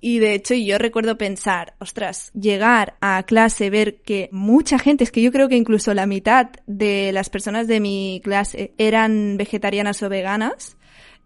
Y 0.01 0.21
de 0.21 0.35
hecho 0.35 0.55
yo 0.55 0.79
recuerdo 0.79 1.19
pensar, 1.19 1.75
ostras, 1.81 2.31
llegar 2.35 2.95
a 3.01 3.25
clase, 3.25 3.69
ver 3.69 3.97
que 3.97 4.29
mucha 4.31 4.79
gente, 4.79 5.03
es 5.03 5.11
que 5.11 5.23
yo 5.23 5.33
creo 5.33 5.49
que 5.49 5.57
incluso 5.57 5.93
la 5.93 6.07
mitad 6.07 6.51
de 6.69 7.11
las 7.11 7.31
personas 7.31 7.67
de 7.67 7.81
mi 7.81 8.21
clase 8.23 8.75
eran 8.79 9.37
vegetarianas 9.37 10.01
o 10.05 10.09
veganas, 10.09 10.77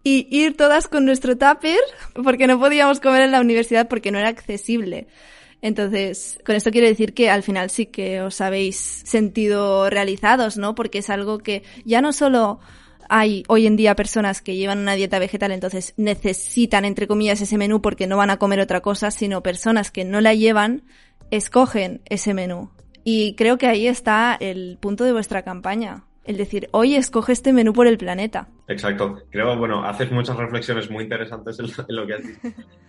y 0.07 0.27
ir 0.31 0.55
todas 0.55 0.87
con 0.87 1.03
nuestro 1.03 1.37
tupper 1.37 1.79
porque 2.23 2.47
no 2.47 2.57
podíamos 2.57 3.01
comer 3.01 3.23
en 3.23 3.31
la 3.31 3.41
universidad 3.41 3.89
porque 3.89 4.09
no 4.09 4.19
era 4.19 4.29
accesible. 4.29 5.07
Entonces, 5.61 6.39
con 6.45 6.55
esto 6.55 6.71
quiero 6.71 6.87
decir 6.87 7.13
que 7.13 7.29
al 7.29 7.43
final 7.43 7.69
sí 7.69 7.87
que 7.87 8.21
os 8.21 8.39
habéis 8.39 8.77
sentido 8.77 9.89
realizados, 9.89 10.55
¿no? 10.55 10.75
Porque 10.75 10.99
es 10.99 11.09
algo 11.09 11.39
que 11.39 11.63
ya 11.83 12.01
no 12.01 12.13
solo 12.13 12.59
hay 13.09 13.43
hoy 13.49 13.67
en 13.67 13.75
día 13.75 13.95
personas 13.95 14.41
que 14.41 14.55
llevan 14.55 14.79
una 14.79 14.93
dieta 14.93 15.19
vegetal, 15.19 15.51
entonces 15.51 15.93
necesitan, 15.97 16.85
entre 16.85 17.07
comillas, 17.07 17.41
ese 17.41 17.57
menú 17.57 17.81
porque 17.81 18.07
no 18.07 18.15
van 18.15 18.29
a 18.29 18.37
comer 18.37 18.61
otra 18.61 18.79
cosa, 18.79 19.11
sino 19.11 19.43
personas 19.43 19.91
que 19.91 20.05
no 20.05 20.21
la 20.21 20.33
llevan, 20.33 20.83
escogen 21.31 22.01
ese 22.05 22.33
menú. 22.33 22.69
Y 23.03 23.35
creo 23.35 23.57
que 23.57 23.67
ahí 23.67 23.87
está 23.87 24.37
el 24.39 24.77
punto 24.79 25.03
de 25.03 25.11
vuestra 25.11 25.41
campaña 25.43 26.06
el 26.27 26.37
decir, 26.37 26.67
hoy 26.71 26.95
escoge 26.95 27.31
este 27.31 27.53
menú 27.53 27.73
por 27.73 27.87
el 27.87 27.97
planeta. 27.97 28.49
Exacto. 28.67 29.23
Creo, 29.31 29.57
bueno, 29.57 29.83
haces 29.83 30.11
muchas 30.11 30.37
reflexiones 30.37 30.91
muy 30.91 31.03
interesantes 31.03 31.57
en 31.59 31.95
lo, 31.95 32.05
que 32.05 32.13
has 32.13 32.23
dicho. 32.23 32.39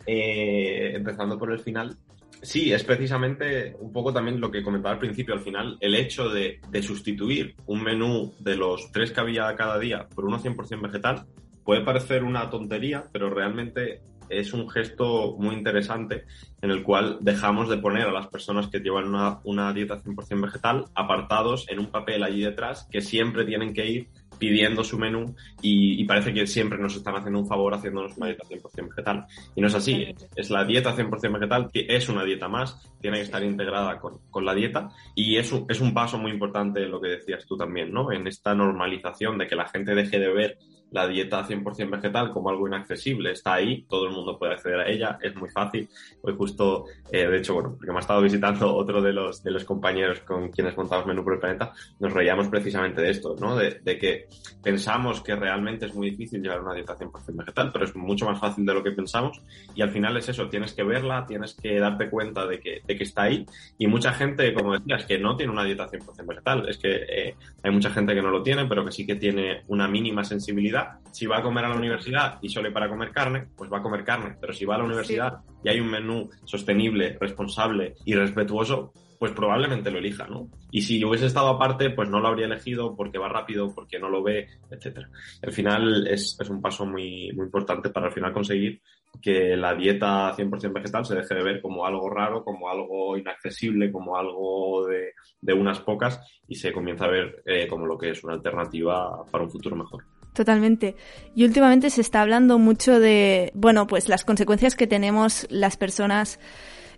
Eh, 0.06 0.92
empezando 0.94 1.38
por 1.38 1.52
el 1.52 1.60
final. 1.60 1.96
Sí, 2.42 2.72
es 2.72 2.82
precisamente 2.84 3.76
un 3.78 3.92
poco 3.92 4.12
también 4.12 4.40
lo 4.40 4.50
que 4.50 4.62
comentaba 4.62 4.94
al 4.94 5.00
principio. 5.00 5.34
Al 5.34 5.40
final, 5.40 5.76
el 5.80 5.94
hecho 5.94 6.28
de, 6.28 6.60
de 6.70 6.82
sustituir 6.82 7.54
un 7.66 7.82
menú 7.82 8.32
de 8.38 8.56
los 8.56 8.90
tres 8.92 9.12
que 9.12 9.20
había 9.20 9.54
cada 9.54 9.78
día 9.78 10.08
por 10.14 10.24
uno 10.24 10.38
100% 10.38 10.80
vegetal 10.82 11.26
puede 11.64 11.84
parecer 11.84 12.24
una 12.24 12.48
tontería, 12.48 13.04
pero 13.12 13.28
realmente 13.28 14.00
es 14.30 14.52
un 14.52 14.68
gesto 14.68 15.36
muy 15.38 15.54
interesante 15.54 16.24
en 16.60 16.70
el 16.70 16.82
cual 16.82 17.18
dejamos 17.20 17.68
de 17.68 17.78
poner 17.78 18.08
a 18.08 18.12
las 18.12 18.26
personas 18.28 18.68
que 18.68 18.80
llevan 18.80 19.08
una, 19.08 19.40
una 19.44 19.72
dieta 19.72 20.02
100% 20.02 20.42
vegetal 20.42 20.84
apartados 20.94 21.66
en 21.68 21.78
un 21.78 21.90
papel 21.90 22.22
allí 22.22 22.42
detrás 22.42 22.88
que 22.90 23.00
siempre 23.00 23.44
tienen 23.44 23.72
que 23.72 23.86
ir 23.86 24.08
pidiendo 24.38 24.84
su 24.84 24.98
menú 24.98 25.34
y, 25.60 26.04
parece 26.04 26.32
que 26.32 26.46
siempre 26.46 26.78
nos 26.78 26.96
están 26.96 27.16
haciendo 27.16 27.40
un 27.40 27.46
favor 27.46 27.74
haciéndonos 27.74 28.16
una 28.16 28.28
dieta 28.28 28.44
100% 28.48 28.88
vegetal. 28.88 29.26
Y 29.54 29.60
no 29.60 29.66
es 29.66 29.74
así, 29.74 30.06
es 30.36 30.50
la 30.50 30.64
dieta 30.64 30.96
100% 30.96 31.32
vegetal, 31.32 31.70
que 31.72 31.86
es 31.88 32.08
una 32.08 32.24
dieta 32.24 32.48
más, 32.48 32.80
tiene 33.00 33.18
que 33.18 33.24
estar 33.24 33.42
integrada 33.42 33.98
con, 33.98 34.18
con 34.30 34.44
la 34.44 34.54
dieta 34.54 34.88
y 35.14 35.36
es 35.36 35.52
un, 35.52 35.66
es 35.68 35.80
un 35.80 35.92
paso 35.92 36.18
muy 36.18 36.30
importante 36.30 36.80
lo 36.86 37.00
que 37.00 37.08
decías 37.08 37.44
tú 37.46 37.56
también, 37.56 37.92
¿no? 37.92 38.12
En 38.12 38.26
esta 38.26 38.54
normalización 38.54 39.38
de 39.38 39.46
que 39.46 39.56
la 39.56 39.68
gente 39.68 39.94
deje 39.94 40.18
de 40.18 40.32
ver 40.32 40.58
la 40.90 41.06
dieta 41.06 41.46
100% 41.46 41.90
vegetal 41.90 42.30
como 42.32 42.50
algo 42.50 42.66
inaccesible. 42.66 43.32
Está 43.32 43.54
ahí, 43.54 43.82
todo 43.88 44.06
el 44.06 44.12
mundo 44.12 44.38
puede 44.38 44.52
acceder 44.52 44.80
a 44.80 44.88
ella, 44.88 45.18
es 45.22 45.34
muy 45.36 45.50
fácil. 45.50 45.88
Hoy 46.22 46.34
justo, 46.36 46.84
eh, 47.10 47.26
de 47.26 47.38
hecho, 47.38 47.54
bueno, 47.54 47.74
porque 47.76 47.92
me 47.92 47.98
ha 47.98 48.00
estado 48.00 48.22
visitando 48.22 48.74
otro 48.76 49.02
de 49.02 49.12
los, 49.12 49.42
de 49.42 49.50
los 49.50 49.64
compañeros 49.64 50.20
con 50.20 50.50
quienes 50.50 50.76
montamos 50.76 51.06
Menú 51.06 51.24
por 51.24 51.34
el 51.34 51.40
Planeta, 51.40 51.72
nos 51.98 52.12
reíamos 52.12 52.48
precisamente 52.48 53.00
de 53.00 53.10
esto, 53.10 53.36
¿no? 53.38 53.56
De, 53.56 53.80
de 53.82 53.98
que 53.98 54.28
pensamos 54.62 55.20
que 55.20 55.34
realmente 55.34 55.86
es 55.86 55.94
muy 55.94 56.10
difícil 56.10 56.42
llevar 56.42 56.60
una 56.62 56.74
dieta 56.74 56.96
100% 56.96 57.36
vegetal, 57.36 57.70
pero 57.72 57.84
es 57.84 57.94
mucho 57.96 58.26
más 58.26 58.38
fácil 58.38 58.64
de 58.64 58.74
lo 58.74 58.82
que 58.82 58.92
pensamos 58.92 59.42
y 59.74 59.82
al 59.82 59.90
final 59.90 60.16
es 60.16 60.28
eso, 60.28 60.48
tienes 60.48 60.72
que 60.72 60.82
verla, 60.82 61.26
tienes 61.26 61.54
que 61.54 61.78
darte 61.78 62.10
cuenta 62.10 62.46
de 62.46 62.60
que, 62.60 62.82
de 62.86 62.96
que 62.96 63.04
está 63.04 63.22
ahí 63.22 63.46
y 63.78 63.86
mucha 63.86 64.12
gente, 64.12 64.52
como 64.54 64.72
decías, 64.72 65.04
que 65.04 65.18
no 65.18 65.36
tiene 65.36 65.52
una 65.52 65.64
dieta 65.64 65.88
100% 65.88 66.26
vegetal, 66.26 66.68
es 66.68 66.78
que 66.78 66.94
eh, 67.08 67.34
hay 67.62 67.70
mucha 67.70 67.90
gente 67.90 68.14
que 68.14 68.22
no 68.22 68.30
lo 68.30 68.42
tiene, 68.42 68.66
pero 68.66 68.84
que 68.84 68.92
sí 68.92 69.06
que 69.06 69.16
tiene 69.16 69.62
una 69.68 69.88
mínima 69.88 70.24
sensibilidad 70.24 70.77
si 71.12 71.26
va 71.26 71.38
a 71.38 71.42
comer 71.42 71.64
a 71.64 71.68
la 71.70 71.76
universidad 71.76 72.38
y 72.42 72.48
solo 72.48 72.72
para 72.72 72.88
comer 72.88 73.10
carne, 73.10 73.48
pues 73.56 73.70
va 73.72 73.78
a 73.78 73.82
comer 73.82 74.04
carne. 74.04 74.36
Pero 74.40 74.52
si 74.52 74.64
va 74.64 74.74
a 74.74 74.78
la 74.78 74.84
universidad 74.84 75.38
y 75.64 75.68
hay 75.68 75.80
un 75.80 75.90
menú 75.90 76.28
sostenible, 76.44 77.16
responsable 77.20 77.94
y 78.04 78.14
respetuoso, 78.14 78.92
pues 79.18 79.32
probablemente 79.32 79.90
lo 79.90 79.98
elija, 79.98 80.28
¿no? 80.28 80.48
Y 80.70 80.82
si 80.82 81.04
hubiese 81.04 81.26
estado 81.26 81.48
aparte, 81.48 81.90
pues 81.90 82.08
no 82.08 82.20
lo 82.20 82.28
habría 82.28 82.46
elegido 82.46 82.94
porque 82.94 83.18
va 83.18 83.28
rápido, 83.28 83.74
porque 83.74 83.98
no 83.98 84.08
lo 84.08 84.22
ve, 84.22 84.46
etcétera. 84.70 85.10
Al 85.42 85.52
final 85.52 86.06
es, 86.06 86.36
es, 86.38 86.48
un 86.48 86.62
paso 86.62 86.86
muy, 86.86 87.32
muy 87.32 87.46
importante 87.46 87.90
para 87.90 88.06
al 88.06 88.12
final 88.12 88.32
conseguir 88.32 88.80
que 89.20 89.56
la 89.56 89.74
dieta 89.74 90.36
100% 90.36 90.72
vegetal 90.72 91.04
se 91.04 91.16
deje 91.16 91.34
de 91.34 91.42
ver 91.42 91.60
como 91.60 91.84
algo 91.84 92.08
raro, 92.08 92.44
como 92.44 92.68
algo 92.68 93.16
inaccesible, 93.16 93.90
como 93.90 94.16
algo 94.16 94.86
de, 94.86 95.14
de 95.40 95.52
unas 95.52 95.80
pocas 95.80 96.20
y 96.46 96.54
se 96.54 96.72
comienza 96.72 97.06
a 97.06 97.10
ver 97.10 97.42
eh, 97.44 97.66
como 97.66 97.86
lo 97.86 97.98
que 97.98 98.10
es 98.10 98.22
una 98.22 98.34
alternativa 98.34 99.24
para 99.30 99.44
un 99.44 99.50
futuro 99.50 99.74
mejor. 99.74 100.04
Totalmente. 100.32 100.94
Y 101.34 101.44
últimamente 101.44 101.90
se 101.90 102.00
está 102.00 102.22
hablando 102.22 102.58
mucho 102.58 103.00
de, 103.00 103.50
bueno, 103.54 103.86
pues 103.86 104.08
las 104.08 104.24
consecuencias 104.24 104.76
que 104.76 104.86
tenemos 104.86 105.46
las 105.50 105.76
personas 105.76 106.38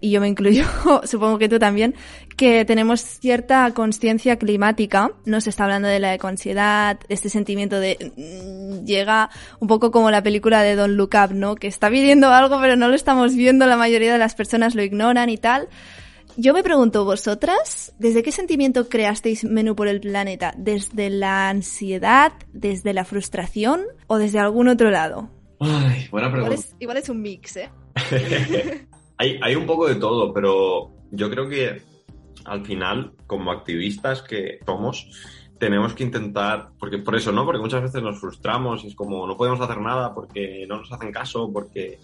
y 0.00 0.10
yo 0.10 0.20
me 0.20 0.28
incluyo, 0.28 0.64
supongo 1.04 1.38
que 1.38 1.48
tú 1.48 1.58
también, 1.58 1.94
que 2.36 2.64
tenemos 2.64 3.00
cierta 3.00 3.70
conciencia 3.74 4.36
climática. 4.36 5.10
No 5.24 5.40
se 5.40 5.50
está 5.50 5.64
hablando 5.64 5.88
de 5.88 6.00
la 6.00 6.14
ecoansiedad, 6.14 6.98
este 7.08 7.28
sentimiento 7.28 7.78
de 7.78 8.12
mm, 8.16 8.86
llega 8.86 9.30
un 9.60 9.68
poco 9.68 9.90
como 9.90 10.10
la 10.10 10.22
película 10.22 10.62
de 10.62 10.74
Don 10.74 10.96
Look 10.96 11.10
Up, 11.22 11.34
¿no? 11.34 11.54
Que 11.54 11.66
está 11.66 11.90
pidiendo 11.90 12.32
algo 12.32 12.60
pero 12.60 12.76
no 12.76 12.88
lo 12.88 12.94
estamos 12.94 13.34
viendo, 13.34 13.66
la 13.66 13.76
mayoría 13.76 14.12
de 14.12 14.18
las 14.18 14.34
personas 14.34 14.74
lo 14.74 14.82
ignoran 14.82 15.28
y 15.28 15.36
tal. 15.36 15.68
Yo 16.42 16.54
me 16.54 16.62
pregunto, 16.62 17.04
vosotras, 17.04 17.94
¿desde 17.98 18.22
qué 18.22 18.32
sentimiento 18.32 18.88
creasteis 18.88 19.44
Menú 19.44 19.76
por 19.76 19.88
el 19.88 20.00
Planeta? 20.00 20.54
¿Desde 20.56 21.10
la 21.10 21.50
ansiedad, 21.50 22.32
desde 22.50 22.94
la 22.94 23.04
frustración 23.04 23.82
o 24.06 24.16
desde 24.16 24.38
algún 24.38 24.68
otro 24.68 24.90
lado? 24.90 25.28
Ay, 25.58 26.08
buena 26.10 26.32
pregunta. 26.32 26.56
Igual 26.78 26.96
es, 26.96 27.10
un 27.10 27.20
mix, 27.20 27.58
¿eh? 27.58 27.68
hay, 29.18 29.38
hay 29.42 29.54
un 29.54 29.66
poco 29.66 29.86
de 29.86 29.96
todo, 29.96 30.32
pero 30.32 30.90
yo 31.10 31.28
creo 31.28 31.46
que 31.46 31.82
al 32.46 32.64
final, 32.64 33.12
como 33.26 33.52
activistas 33.52 34.22
que 34.22 34.60
somos, 34.64 35.10
tenemos 35.58 35.92
que 35.92 36.04
intentar, 36.04 36.70
porque 36.78 36.96
por 36.96 37.16
eso, 37.16 37.32
¿no? 37.32 37.44
Porque 37.44 37.60
muchas 37.60 37.82
veces 37.82 38.02
nos 38.02 38.18
frustramos 38.18 38.82
y 38.82 38.86
es 38.86 38.94
como 38.94 39.26
no 39.26 39.36
podemos 39.36 39.60
hacer 39.60 39.78
nada 39.78 40.14
porque 40.14 40.64
no 40.66 40.78
nos 40.78 40.90
hacen 40.90 41.12
caso, 41.12 41.52
porque, 41.52 41.98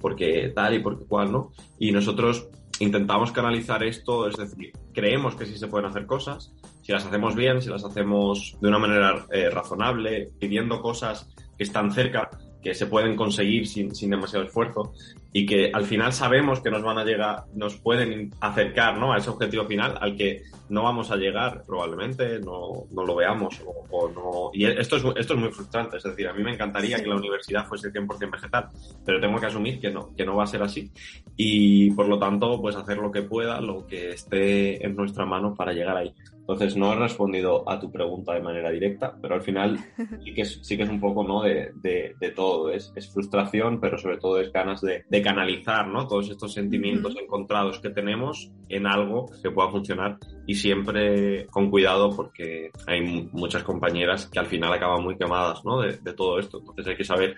porque 0.00 0.52
tal 0.54 0.74
y 0.74 0.78
porque 0.78 1.06
cual, 1.06 1.32
¿no? 1.32 1.50
Y 1.80 1.90
nosotros 1.90 2.50
intentamos 2.80 3.30
canalizar 3.30 3.84
esto, 3.84 4.26
es 4.26 4.36
decir, 4.36 4.72
creemos 4.92 5.36
que 5.36 5.46
sí 5.46 5.56
se 5.56 5.68
pueden 5.68 5.88
hacer 5.88 6.06
cosas, 6.06 6.52
si 6.82 6.92
las 6.92 7.04
hacemos 7.06 7.36
bien, 7.36 7.60
si 7.62 7.68
las 7.68 7.84
hacemos 7.84 8.56
de 8.60 8.68
una 8.68 8.78
manera 8.78 9.26
eh, 9.30 9.50
razonable, 9.50 10.30
pidiendo 10.38 10.80
cosas 10.80 11.28
que 11.56 11.64
están 11.64 11.92
cerca, 11.92 12.30
que 12.62 12.74
se 12.74 12.86
pueden 12.86 13.16
conseguir 13.16 13.68
sin, 13.68 13.94
sin, 13.94 14.10
demasiado 14.10 14.44
esfuerzo 14.44 14.92
y 15.32 15.46
que 15.46 15.70
al 15.72 15.84
final 15.84 16.12
sabemos 16.12 16.60
que 16.60 16.70
nos 16.70 16.82
van 16.82 16.98
a 16.98 17.04
llegar, 17.04 17.44
nos 17.54 17.76
pueden 17.76 18.30
acercar 18.40 18.98
¿no? 18.98 19.12
a 19.12 19.18
ese 19.18 19.30
objetivo 19.30 19.64
final 19.64 19.96
al 20.00 20.16
que 20.16 20.42
no 20.68 20.82
vamos 20.82 21.10
a 21.10 21.16
llegar 21.16 21.64
probablemente, 21.66 22.40
no, 22.40 22.84
no 22.90 23.04
lo 23.04 23.14
veamos 23.14 23.60
o, 23.90 24.08
no. 24.08 24.50
Y 24.52 24.64
esto 24.66 24.96
es, 24.96 25.04
esto 25.16 25.34
es 25.34 25.40
muy 25.40 25.50
frustrante, 25.50 25.96
es 25.96 26.02
decir, 26.02 26.28
a 26.28 26.32
mí 26.32 26.42
me 26.42 26.52
encantaría 26.52 26.98
que 26.98 27.08
la 27.08 27.16
universidad 27.16 27.66
fuese 27.66 27.92
100% 27.92 28.30
vegetal, 28.30 28.68
pero 29.04 29.20
tengo 29.20 29.38
que 29.38 29.46
asumir 29.46 29.80
que 29.80 29.90
no, 29.90 30.14
que 30.16 30.24
no 30.24 30.36
va 30.36 30.44
a 30.44 30.48
ser 30.48 30.62
así 30.62 30.90
y 31.36 31.90
por 31.92 32.08
lo 32.08 32.18
tanto 32.18 32.60
pues 32.60 32.76
hacer 32.76 32.98
lo 32.98 33.10
que 33.10 33.22
pueda, 33.22 33.60
lo 33.60 33.86
que 33.86 34.10
esté 34.10 34.84
en 34.84 34.96
nuestra 34.96 35.24
mano 35.26 35.54
para 35.54 35.72
llegar 35.72 35.96
ahí. 35.96 36.14
Entonces 36.40 36.76
no 36.76 36.92
he 36.92 36.96
respondido 36.96 37.68
a 37.68 37.78
tu 37.78 37.92
pregunta 37.92 38.34
de 38.34 38.42
manera 38.42 38.70
directa, 38.70 39.16
pero 39.20 39.34
al 39.34 39.42
final 39.42 39.78
sí 40.24 40.34
que 40.34 40.42
es, 40.42 40.58
sí 40.62 40.76
que 40.76 40.82
es 40.82 40.88
un 40.88 41.00
poco 41.00 41.22
¿no? 41.22 41.42
de, 41.42 41.70
de, 41.76 42.16
de 42.18 42.30
todo. 42.30 42.70
Es, 42.70 42.92
es, 42.96 43.12
frustración, 43.12 43.80
pero 43.80 43.98
sobre 43.98 44.18
todo 44.18 44.40
es 44.40 44.52
ganas 44.52 44.80
de, 44.80 45.04
de 45.08 45.22
canalizar 45.22 45.86
¿no? 45.86 46.06
todos 46.08 46.28
estos 46.30 46.52
sentimientos 46.52 47.14
encontrados 47.20 47.78
que 47.80 47.90
tenemos 47.90 48.50
en 48.68 48.86
algo 48.86 49.30
que 49.42 49.50
pueda 49.50 49.70
funcionar 49.70 50.18
y 50.46 50.54
siempre 50.54 51.46
con 51.46 51.70
cuidado 51.70 52.14
porque 52.14 52.70
hay 52.86 53.28
muchas 53.32 53.62
compañeras 53.62 54.26
que 54.26 54.38
al 54.38 54.46
final 54.46 54.72
acaban 54.72 55.02
muy 55.02 55.16
quemadas 55.16 55.64
¿no? 55.64 55.80
de, 55.80 55.98
de 55.98 56.12
todo 56.12 56.38
esto. 56.38 56.58
Entonces 56.58 56.86
hay 56.88 56.96
que 56.96 57.04
saber 57.04 57.36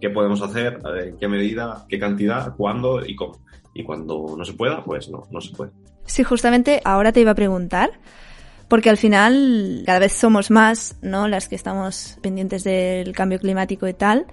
qué 0.00 0.10
podemos 0.10 0.42
hacer, 0.42 0.78
en 1.04 1.16
qué 1.18 1.28
medida, 1.28 1.84
qué 1.88 1.98
cantidad, 1.98 2.54
cuándo 2.56 3.04
y 3.04 3.14
cómo. 3.14 3.38
Y 3.74 3.84
cuando 3.84 4.34
no 4.36 4.44
se 4.44 4.54
pueda, 4.54 4.82
pues 4.82 5.08
no, 5.10 5.24
no 5.30 5.40
se 5.40 5.54
puede. 5.54 5.72
Sí, 6.04 6.24
justamente 6.24 6.80
ahora 6.84 7.12
te 7.12 7.20
iba 7.20 7.32
a 7.32 7.34
preguntar 7.34 7.90
porque 8.68 8.90
al 8.90 8.96
final 8.96 9.82
cada 9.86 9.98
vez 9.98 10.12
somos 10.12 10.50
más, 10.50 10.96
¿no? 11.02 11.28
Las 11.28 11.48
que 11.48 11.54
estamos 11.54 12.18
pendientes 12.20 12.64
del 12.64 13.12
cambio 13.12 13.38
climático 13.38 13.86
y 13.86 13.94
tal. 13.94 14.26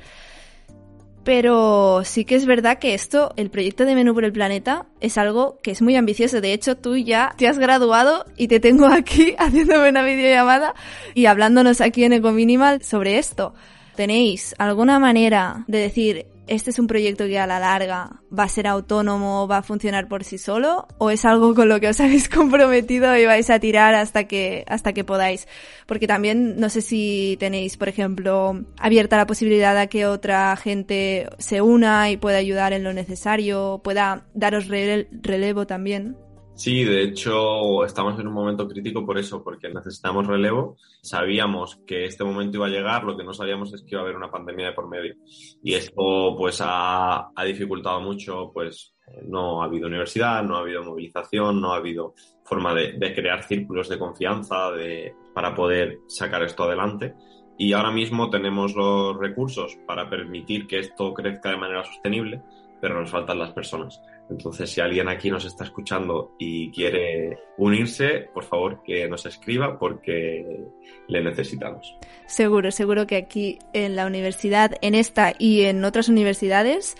Pero 1.23 2.01
sí 2.03 2.25
que 2.25 2.35
es 2.35 2.45
verdad 2.45 2.79
que 2.79 2.93
esto, 2.93 3.33
el 3.37 3.49
proyecto 3.49 3.85
de 3.85 3.95
Menú 3.95 4.13
por 4.13 4.25
el 4.25 4.33
Planeta, 4.33 4.87
es 4.99 5.17
algo 5.17 5.57
que 5.63 5.71
es 5.71 5.81
muy 5.81 5.95
ambicioso. 5.95 6.41
De 6.41 6.51
hecho, 6.51 6.75
tú 6.75 6.97
ya 6.97 7.33
te 7.37 7.47
has 7.47 7.59
graduado 7.59 8.25
y 8.35 8.49
te 8.49 8.59
tengo 8.59 8.87
aquí 8.87 9.33
haciéndome 9.39 9.89
una 9.89 10.03
videollamada 10.03 10.73
y 11.13 11.27
hablándonos 11.27 11.79
aquí 11.79 12.03
en 12.03 12.13
Ecominimal 12.13 12.83
sobre 12.83 13.19
esto. 13.19 13.53
¿Tenéis 13.95 14.53
alguna 14.57 14.99
manera 14.99 15.63
de 15.67 15.77
decir, 15.77 16.25
este 16.47 16.71
es 16.71 16.79
un 16.79 16.87
proyecto 16.87 17.25
que 17.25 17.39
a 17.39 17.47
la 17.47 17.59
larga 17.59 18.21
va 18.37 18.43
a 18.43 18.49
ser 18.49 18.67
autónomo, 18.67 19.47
va 19.47 19.57
a 19.57 19.63
funcionar 19.63 20.07
por 20.07 20.23
sí 20.23 20.37
solo, 20.37 20.87
o 20.97 21.09
es 21.09 21.25
algo 21.25 21.55
con 21.55 21.69
lo 21.69 21.79
que 21.79 21.89
os 21.89 21.99
habéis 22.01 22.29
comprometido 22.29 23.15
y 23.17 23.25
vais 23.25 23.49
a 23.49 23.59
tirar 23.59 23.95
hasta 23.95 24.25
que, 24.25 24.65
hasta 24.67 24.93
que 24.93 25.03
podáis? 25.03 25.47
Porque 25.85 26.07
también 26.07 26.59
no 26.59 26.69
sé 26.69 26.81
si 26.81 27.37
tenéis, 27.39 27.77
por 27.77 27.89
ejemplo, 27.89 28.63
abierta 28.77 29.17
la 29.17 29.27
posibilidad 29.27 29.77
a 29.77 29.87
que 29.87 30.05
otra 30.05 30.55
gente 30.55 31.27
se 31.37 31.61
una 31.61 32.09
y 32.11 32.17
pueda 32.17 32.37
ayudar 32.37 32.73
en 32.73 32.83
lo 32.83 32.93
necesario, 32.93 33.81
pueda 33.83 34.25
daros 34.33 34.67
relevo 34.67 35.67
también. 35.67 36.17
Sí, 36.55 36.83
de 36.83 37.01
hecho 37.01 37.83
estamos 37.83 38.19
en 38.19 38.27
un 38.27 38.33
momento 38.33 38.67
crítico 38.67 39.05
por 39.05 39.17
eso, 39.17 39.43
porque 39.43 39.69
necesitamos 39.69 40.27
relevo. 40.27 40.77
Sabíamos 41.01 41.77
que 41.87 42.05
este 42.05 42.23
momento 42.23 42.57
iba 42.57 42.67
a 42.67 42.69
llegar, 42.69 43.03
lo 43.03 43.17
que 43.17 43.23
no 43.23 43.33
sabíamos 43.33 43.73
es 43.73 43.81
que 43.81 43.95
iba 43.95 44.01
a 44.01 44.03
haber 44.03 44.15
una 44.15 44.29
pandemia 44.29 44.67
de 44.67 44.73
por 44.73 44.87
medio. 44.87 45.15
Y 45.63 45.73
esto 45.73 46.35
pues 46.37 46.61
ha, 46.61 47.31
ha 47.35 47.43
dificultado 47.43 47.99
mucho, 48.01 48.51
pues 48.53 48.93
no 49.23 49.61
ha 49.61 49.65
habido 49.65 49.87
universidad, 49.87 50.43
no 50.43 50.57
ha 50.57 50.59
habido 50.59 50.83
movilización, 50.83 51.59
no 51.59 51.73
ha 51.73 51.77
habido 51.77 52.13
forma 52.43 52.73
de, 52.73 52.93
de 52.93 53.13
crear 53.13 53.43
círculos 53.43 53.89
de 53.89 53.99
confianza 53.99 54.71
de, 54.71 55.15
para 55.33 55.55
poder 55.55 55.99
sacar 56.07 56.43
esto 56.43 56.63
adelante. 56.63 57.15
Y 57.57 57.73
ahora 57.73 57.91
mismo 57.91 58.29
tenemos 58.29 58.75
los 58.75 59.17
recursos 59.17 59.77
para 59.87 60.09
permitir 60.09 60.67
que 60.67 60.79
esto 60.79 61.13
crezca 61.13 61.49
de 61.49 61.57
manera 61.57 61.83
sostenible, 61.83 62.41
pero 62.79 62.99
nos 62.99 63.09
faltan 63.09 63.39
las 63.39 63.53
personas. 63.53 64.01
Entonces, 64.29 64.71
si 64.71 64.81
alguien 64.81 65.09
aquí 65.09 65.29
nos 65.29 65.45
está 65.45 65.63
escuchando 65.63 66.33
y 66.39 66.71
quiere 66.71 67.37
unirse, 67.57 68.29
por 68.33 68.43
favor 68.43 68.81
que 68.83 69.07
nos 69.07 69.25
escriba 69.25 69.77
porque 69.77 70.65
le 71.07 71.23
necesitamos. 71.23 71.95
Seguro, 72.25 72.71
seguro 72.71 73.05
que 73.05 73.17
aquí 73.17 73.59
en 73.73 73.95
la 73.95 74.05
universidad, 74.05 74.75
en 74.81 74.95
esta 74.95 75.33
y 75.37 75.61
en 75.63 75.83
otras 75.85 76.09
universidades, 76.09 76.95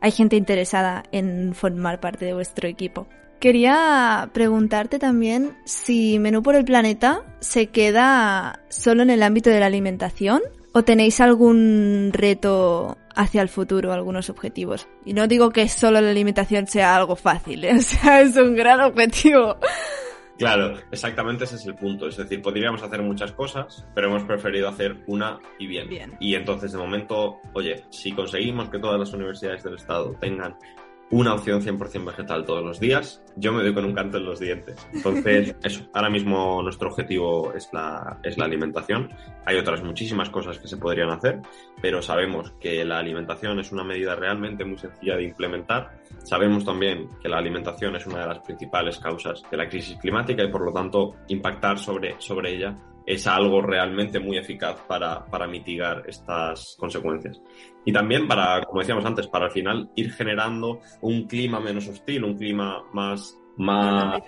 hay 0.00 0.12
gente 0.12 0.36
interesada 0.36 1.02
en 1.12 1.54
formar 1.54 2.00
parte 2.00 2.24
de 2.24 2.34
vuestro 2.34 2.68
equipo. 2.68 3.06
Quería 3.40 4.30
preguntarte 4.32 4.98
también 4.98 5.56
si 5.64 6.18
Menú 6.18 6.42
por 6.42 6.56
el 6.56 6.64
Planeta 6.64 7.22
se 7.38 7.68
queda 7.68 8.60
solo 8.68 9.02
en 9.02 9.10
el 9.10 9.22
ámbito 9.22 9.50
de 9.50 9.60
la 9.60 9.66
alimentación 9.66 10.42
¿O 10.72 10.84
tenéis 10.84 11.20
algún 11.20 12.10
reto 12.12 12.98
hacia 13.14 13.42
el 13.42 13.48
futuro, 13.48 13.92
algunos 13.92 14.30
objetivos? 14.30 14.86
Y 15.04 15.14
no 15.14 15.26
digo 15.26 15.50
que 15.50 15.68
solo 15.68 16.00
la 16.00 16.10
alimentación 16.10 16.66
sea 16.66 16.94
algo 16.96 17.16
fácil, 17.16 17.64
¿eh? 17.64 17.74
o 17.78 17.80
sea, 17.80 18.20
es 18.20 18.36
un 18.36 18.54
gran 18.54 18.80
objetivo. 18.80 19.56
Claro, 20.38 20.78
exactamente 20.92 21.44
ese 21.44 21.56
es 21.56 21.66
el 21.66 21.74
punto. 21.74 22.06
Es 22.06 22.16
decir, 22.16 22.40
podríamos 22.40 22.82
hacer 22.82 23.02
muchas 23.02 23.32
cosas, 23.32 23.84
pero 23.94 24.06
hemos 24.06 24.22
preferido 24.22 24.68
hacer 24.68 25.02
una 25.08 25.40
y 25.58 25.66
bien. 25.66 25.88
Bien. 25.88 26.16
Y 26.20 26.36
entonces, 26.36 26.70
de 26.70 26.78
momento, 26.78 27.38
oye, 27.54 27.84
si 27.90 28.12
conseguimos 28.12 28.70
que 28.70 28.78
todas 28.78 29.00
las 29.00 29.12
universidades 29.12 29.64
del 29.64 29.74
Estado 29.74 30.14
tengan 30.20 30.56
una 31.10 31.34
opción 31.34 31.62
100% 31.62 32.04
vegetal 32.04 32.44
todos 32.44 32.62
los 32.62 32.80
días, 32.80 33.22
yo 33.36 33.52
me 33.52 33.62
doy 33.62 33.72
con 33.72 33.84
un 33.84 33.94
canto 33.94 34.18
en 34.18 34.24
los 34.24 34.40
dientes. 34.40 34.76
Entonces, 34.92 35.56
eso, 35.62 35.88
ahora 35.94 36.10
mismo 36.10 36.62
nuestro 36.62 36.88
objetivo 36.88 37.52
es 37.54 37.68
la, 37.72 38.18
es 38.22 38.36
la 38.36 38.44
alimentación. 38.44 39.08
Hay 39.46 39.56
otras 39.56 39.82
muchísimas 39.82 40.28
cosas 40.30 40.58
que 40.58 40.68
se 40.68 40.76
podrían 40.76 41.10
hacer, 41.10 41.40
pero 41.80 42.02
sabemos 42.02 42.52
que 42.60 42.84
la 42.84 42.98
alimentación 42.98 43.58
es 43.58 43.72
una 43.72 43.84
medida 43.84 44.14
realmente 44.14 44.64
muy 44.64 44.78
sencilla 44.78 45.16
de 45.16 45.24
implementar. 45.24 45.98
Sabemos 46.24 46.64
también 46.64 47.08
que 47.22 47.28
la 47.28 47.38
alimentación 47.38 47.96
es 47.96 48.06
una 48.06 48.20
de 48.20 48.26
las 48.26 48.40
principales 48.40 48.98
causas 48.98 49.42
de 49.50 49.56
la 49.56 49.68
crisis 49.68 49.96
climática 49.98 50.42
y 50.42 50.50
por 50.50 50.62
lo 50.62 50.72
tanto 50.72 51.14
impactar 51.28 51.78
sobre, 51.78 52.16
sobre 52.18 52.54
ella 52.54 52.76
es 53.08 53.26
algo 53.26 53.62
realmente 53.62 54.20
muy 54.20 54.36
eficaz 54.36 54.76
para, 54.86 55.24
para 55.24 55.46
mitigar 55.46 56.02
estas 56.06 56.76
consecuencias. 56.78 57.40
Y 57.86 57.90
también 57.90 58.28
para, 58.28 58.62
como 58.64 58.80
decíamos 58.80 59.04
antes, 59.06 59.26
para 59.28 59.46
al 59.46 59.50
final 59.50 59.90
ir 59.96 60.12
generando 60.12 60.80
un 61.00 61.26
clima 61.26 61.58
menos 61.58 61.88
hostil, 61.88 62.24
un 62.24 62.36
clima 62.36 62.84
más... 62.92 63.34
más. 63.56 64.20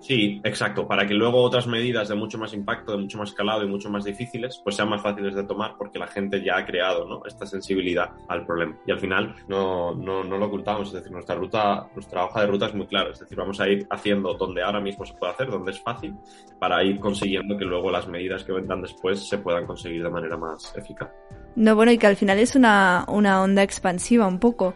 Sí, 0.00 0.40
exacto, 0.44 0.86
para 0.86 1.06
que 1.06 1.14
luego 1.14 1.42
otras 1.42 1.66
medidas 1.66 2.08
de 2.08 2.14
mucho 2.14 2.38
más 2.38 2.54
impacto, 2.54 2.92
de 2.92 2.98
mucho 2.98 3.18
más 3.18 3.32
calado 3.32 3.64
y 3.64 3.68
mucho 3.68 3.90
más 3.90 4.04
difíciles, 4.04 4.60
pues 4.62 4.76
sean 4.76 4.88
más 4.88 5.02
fáciles 5.02 5.34
de 5.34 5.42
tomar 5.42 5.74
porque 5.76 5.98
la 5.98 6.06
gente 6.06 6.42
ya 6.42 6.56
ha 6.56 6.64
creado 6.64 7.06
¿no? 7.06 7.22
esta 7.26 7.46
sensibilidad 7.46 8.10
al 8.28 8.46
problema. 8.46 8.76
Y 8.86 8.92
al 8.92 9.00
final 9.00 9.34
no, 9.48 9.94
no, 9.94 10.22
no 10.22 10.38
lo 10.38 10.46
ocultamos, 10.46 10.88
es 10.88 10.94
decir, 10.94 11.10
nuestra 11.10 11.34
ruta, 11.34 11.88
nuestra 11.94 12.24
hoja 12.24 12.42
de 12.42 12.46
ruta 12.46 12.66
es 12.66 12.74
muy 12.74 12.86
clara, 12.86 13.10
es 13.10 13.18
decir, 13.18 13.36
vamos 13.36 13.60
a 13.60 13.68
ir 13.68 13.86
haciendo 13.90 14.34
donde 14.34 14.62
ahora 14.62 14.80
mismo 14.80 15.04
se 15.04 15.14
puede 15.14 15.32
hacer, 15.32 15.50
donde 15.50 15.72
es 15.72 15.80
fácil, 15.80 16.14
para 16.60 16.82
ir 16.84 17.00
consiguiendo 17.00 17.58
que 17.58 17.64
luego 17.64 17.90
las 17.90 18.06
medidas 18.06 18.44
que 18.44 18.52
vendrán 18.52 18.82
después 18.82 19.28
se 19.28 19.38
puedan 19.38 19.66
conseguir 19.66 20.02
de 20.04 20.10
manera 20.10 20.36
más 20.36 20.72
eficaz. 20.76 21.10
No, 21.56 21.74
bueno, 21.74 21.90
y 21.90 21.98
que 21.98 22.06
al 22.06 22.16
final 22.16 22.38
es 22.38 22.54
una, 22.54 23.04
una 23.08 23.42
onda 23.42 23.64
expansiva 23.64 24.28
un 24.28 24.38
poco. 24.38 24.74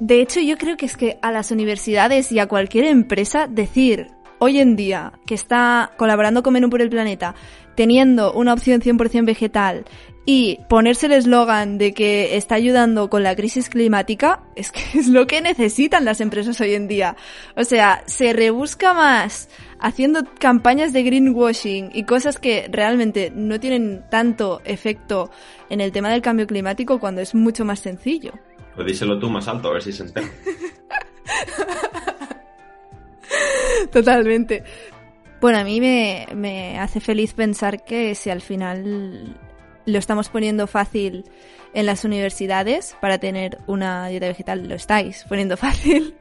De 0.00 0.20
hecho, 0.20 0.40
yo 0.40 0.58
creo 0.58 0.76
que 0.76 0.86
es 0.86 0.96
que 0.96 1.18
a 1.22 1.30
las 1.30 1.52
universidades 1.52 2.32
y 2.32 2.40
a 2.40 2.48
cualquier 2.48 2.86
empresa 2.86 3.46
decir 3.46 4.15
hoy 4.38 4.60
en 4.60 4.76
día 4.76 5.12
que 5.26 5.34
está 5.34 5.92
colaborando 5.96 6.42
con 6.42 6.52
Menú 6.54 6.70
por 6.70 6.82
el 6.82 6.90
Planeta, 6.90 7.34
teniendo 7.74 8.32
una 8.32 8.52
opción 8.54 8.80
100% 8.80 9.24
vegetal 9.24 9.84
y 10.24 10.58
ponerse 10.68 11.06
el 11.06 11.12
eslogan 11.12 11.78
de 11.78 11.94
que 11.94 12.36
está 12.36 12.56
ayudando 12.56 13.08
con 13.08 13.22
la 13.22 13.36
crisis 13.36 13.68
climática, 13.68 14.42
es 14.56 14.72
que 14.72 14.98
es 14.98 15.06
lo 15.06 15.26
que 15.26 15.40
necesitan 15.40 16.04
las 16.04 16.20
empresas 16.20 16.60
hoy 16.60 16.74
en 16.74 16.88
día. 16.88 17.16
O 17.56 17.64
sea, 17.64 18.02
se 18.06 18.32
rebusca 18.32 18.92
más 18.92 19.48
haciendo 19.78 20.24
campañas 20.38 20.92
de 20.92 21.02
greenwashing 21.04 21.90
y 21.94 22.04
cosas 22.04 22.38
que 22.38 22.68
realmente 22.70 23.30
no 23.34 23.60
tienen 23.60 24.04
tanto 24.10 24.62
efecto 24.64 25.30
en 25.70 25.80
el 25.80 25.92
tema 25.92 26.10
del 26.10 26.22
cambio 26.22 26.46
climático 26.46 26.98
cuando 26.98 27.20
es 27.20 27.34
mucho 27.34 27.64
más 27.64 27.78
sencillo. 27.80 28.32
Pues 28.74 28.86
díselo 28.88 29.18
tú 29.18 29.30
más 29.30 29.46
alto, 29.48 29.68
a 29.68 29.74
ver 29.74 29.82
si 29.82 29.92
se 29.92 30.02
entera. 30.02 30.28
Totalmente. 33.92 34.62
Bueno, 35.40 35.58
a 35.58 35.64
mí 35.64 35.80
me, 35.80 36.26
me 36.34 36.78
hace 36.78 37.00
feliz 37.00 37.34
pensar 37.34 37.84
que 37.84 38.14
si 38.14 38.30
al 38.30 38.40
final 38.40 39.36
lo 39.84 39.98
estamos 39.98 40.28
poniendo 40.28 40.66
fácil 40.66 41.24
en 41.74 41.86
las 41.86 42.04
universidades 42.04 42.96
para 43.00 43.18
tener 43.18 43.58
una 43.66 44.08
dieta 44.08 44.28
vegetal, 44.28 44.68
lo 44.68 44.74
estáis 44.74 45.24
poniendo 45.28 45.56
fácil. 45.58 46.14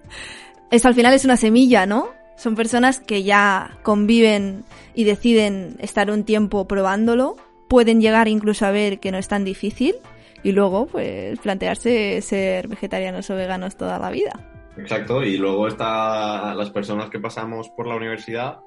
Eso 0.72 0.88
al 0.88 0.96
final 0.96 1.14
es 1.14 1.26
una 1.26 1.38
semilla, 1.38 1.86
¿no? 1.86 2.10
Son 2.36 2.56
personas 2.56 3.00
que 3.00 3.24
ya 3.24 3.78
conviven 3.84 4.66
y 4.94 5.06
deciden 5.06 5.78
estar 5.80 6.12
un 6.12 6.26
tiempo 6.26 6.68
probándolo, 6.68 7.38
pueden 7.70 8.02
llegar 8.02 8.28
incluso 8.28 8.66
a 8.66 8.72
ver 8.72 9.00
que 9.00 9.12
no 9.12 9.18
es 9.18 9.28
tan 9.28 9.46
difícil 9.46 9.96
y 10.44 10.52
luego 10.52 10.86
pues 10.86 11.40
plantearse 11.40 12.22
ser 12.22 12.68
vegetarianos 12.68 13.30
o 13.30 13.36
veganos 13.36 13.78
toda 13.78 13.98
la 14.00 14.12
vida. 14.12 14.55
Exacto, 14.78 15.24
y 15.24 15.38
luego 15.38 15.68
está 15.68 16.54
las 16.54 16.70
personas 16.70 17.10
que 17.10 17.20
pasamos 17.20 17.70
por 17.70 17.88
la 17.88 17.96
universidad, 17.96 18.60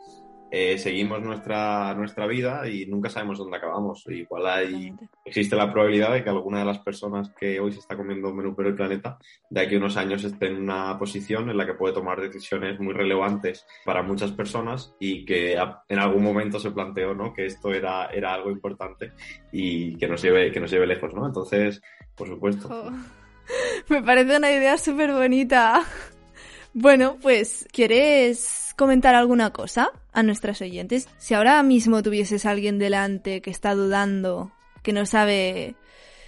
eh, 0.50 0.78
seguimos 0.78 1.20
nuestra, 1.20 1.94
nuestra 1.94 2.26
vida 2.26 2.66
y 2.66 2.86
nunca 2.86 3.10
sabemos 3.10 3.36
dónde 3.36 3.58
acabamos. 3.58 4.04
Igual 4.08 4.46
hay, 4.46 4.94
existe 5.24 5.54
la 5.54 5.70
probabilidad 5.70 6.14
de 6.14 6.24
que 6.24 6.30
alguna 6.30 6.60
de 6.60 6.64
las 6.64 6.78
personas 6.78 7.30
que 7.38 7.60
hoy 7.60 7.72
se 7.72 7.80
está 7.80 7.96
comiendo 7.96 8.32
menú 8.32 8.54
por 8.54 8.66
el 8.66 8.74
planeta, 8.74 9.18
de 9.50 9.60
aquí 9.60 9.74
a 9.74 9.78
unos 9.78 9.98
años 9.98 10.24
esté 10.24 10.46
en 10.46 10.62
una 10.62 10.98
posición 10.98 11.50
en 11.50 11.56
la 11.58 11.66
que 11.66 11.74
puede 11.74 11.92
tomar 11.92 12.20
decisiones 12.20 12.80
muy 12.80 12.94
relevantes 12.94 13.66
para 13.84 14.02
muchas 14.02 14.32
personas 14.32 14.94
y 14.98 15.26
que 15.26 15.58
en 15.88 15.98
algún 15.98 16.22
momento 16.22 16.58
se 16.58 16.70
planteó 16.70 17.14
¿no? 17.14 17.34
que 17.34 17.44
esto 17.44 17.72
era, 17.74 18.06
era 18.06 18.32
algo 18.32 18.50
importante 18.50 19.12
y 19.52 19.96
que 19.96 20.08
nos 20.08 20.22
lleve, 20.22 20.50
que 20.50 20.60
nos 20.60 20.70
lleve 20.70 20.86
lejos. 20.86 21.12
¿no? 21.12 21.26
Entonces, 21.26 21.82
por 22.16 22.26
supuesto. 22.26 22.68
Oh. 22.70 23.17
Me 23.88 24.02
parece 24.02 24.36
una 24.36 24.50
idea 24.50 24.78
súper 24.78 25.12
bonita. 25.12 25.84
Bueno, 26.74 27.16
pues, 27.20 27.66
¿quieres 27.72 28.74
comentar 28.76 29.14
alguna 29.14 29.52
cosa 29.52 29.90
a 30.12 30.22
nuestras 30.22 30.60
oyentes? 30.60 31.08
Si 31.18 31.34
ahora 31.34 31.62
mismo 31.62 32.02
tuvieses 32.02 32.46
a 32.46 32.50
alguien 32.50 32.78
delante 32.78 33.40
que 33.40 33.50
está 33.50 33.74
dudando, 33.74 34.52
que 34.82 34.92
no 34.92 35.06
sabe 35.06 35.74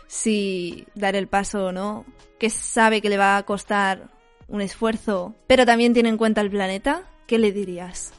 si 0.06 0.86
dar 0.94 1.14
el 1.14 1.28
paso 1.28 1.66
o 1.66 1.72
no, 1.72 2.04
que 2.38 2.50
sabe 2.50 3.00
que 3.00 3.10
le 3.10 3.18
va 3.18 3.36
a 3.36 3.44
costar 3.44 4.08
un 4.48 4.60
esfuerzo, 4.60 5.34
pero 5.46 5.64
también 5.64 5.94
tiene 5.94 6.08
en 6.08 6.16
cuenta 6.16 6.40
el 6.40 6.50
planeta, 6.50 7.04
¿qué 7.26 7.38
le 7.38 7.52
dirías? 7.52 8.12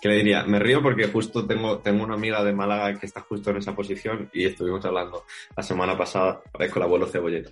¿Qué 0.00 0.08
le 0.08 0.16
diría? 0.16 0.44
Me 0.44 0.58
río 0.58 0.82
porque 0.82 1.08
justo 1.08 1.46
tengo, 1.46 1.80
tengo 1.80 2.04
una 2.04 2.14
amiga 2.14 2.42
de 2.42 2.54
Málaga 2.54 2.98
que 2.98 3.04
está 3.04 3.20
justo 3.20 3.50
en 3.50 3.58
esa 3.58 3.74
posición 3.74 4.30
y 4.32 4.46
estuvimos 4.46 4.82
hablando 4.86 5.24
la 5.54 5.62
semana 5.62 5.98
pasada 5.98 6.40
con 6.50 6.62
el 6.62 6.82
abuelo 6.82 7.06
Cebolleta. 7.06 7.50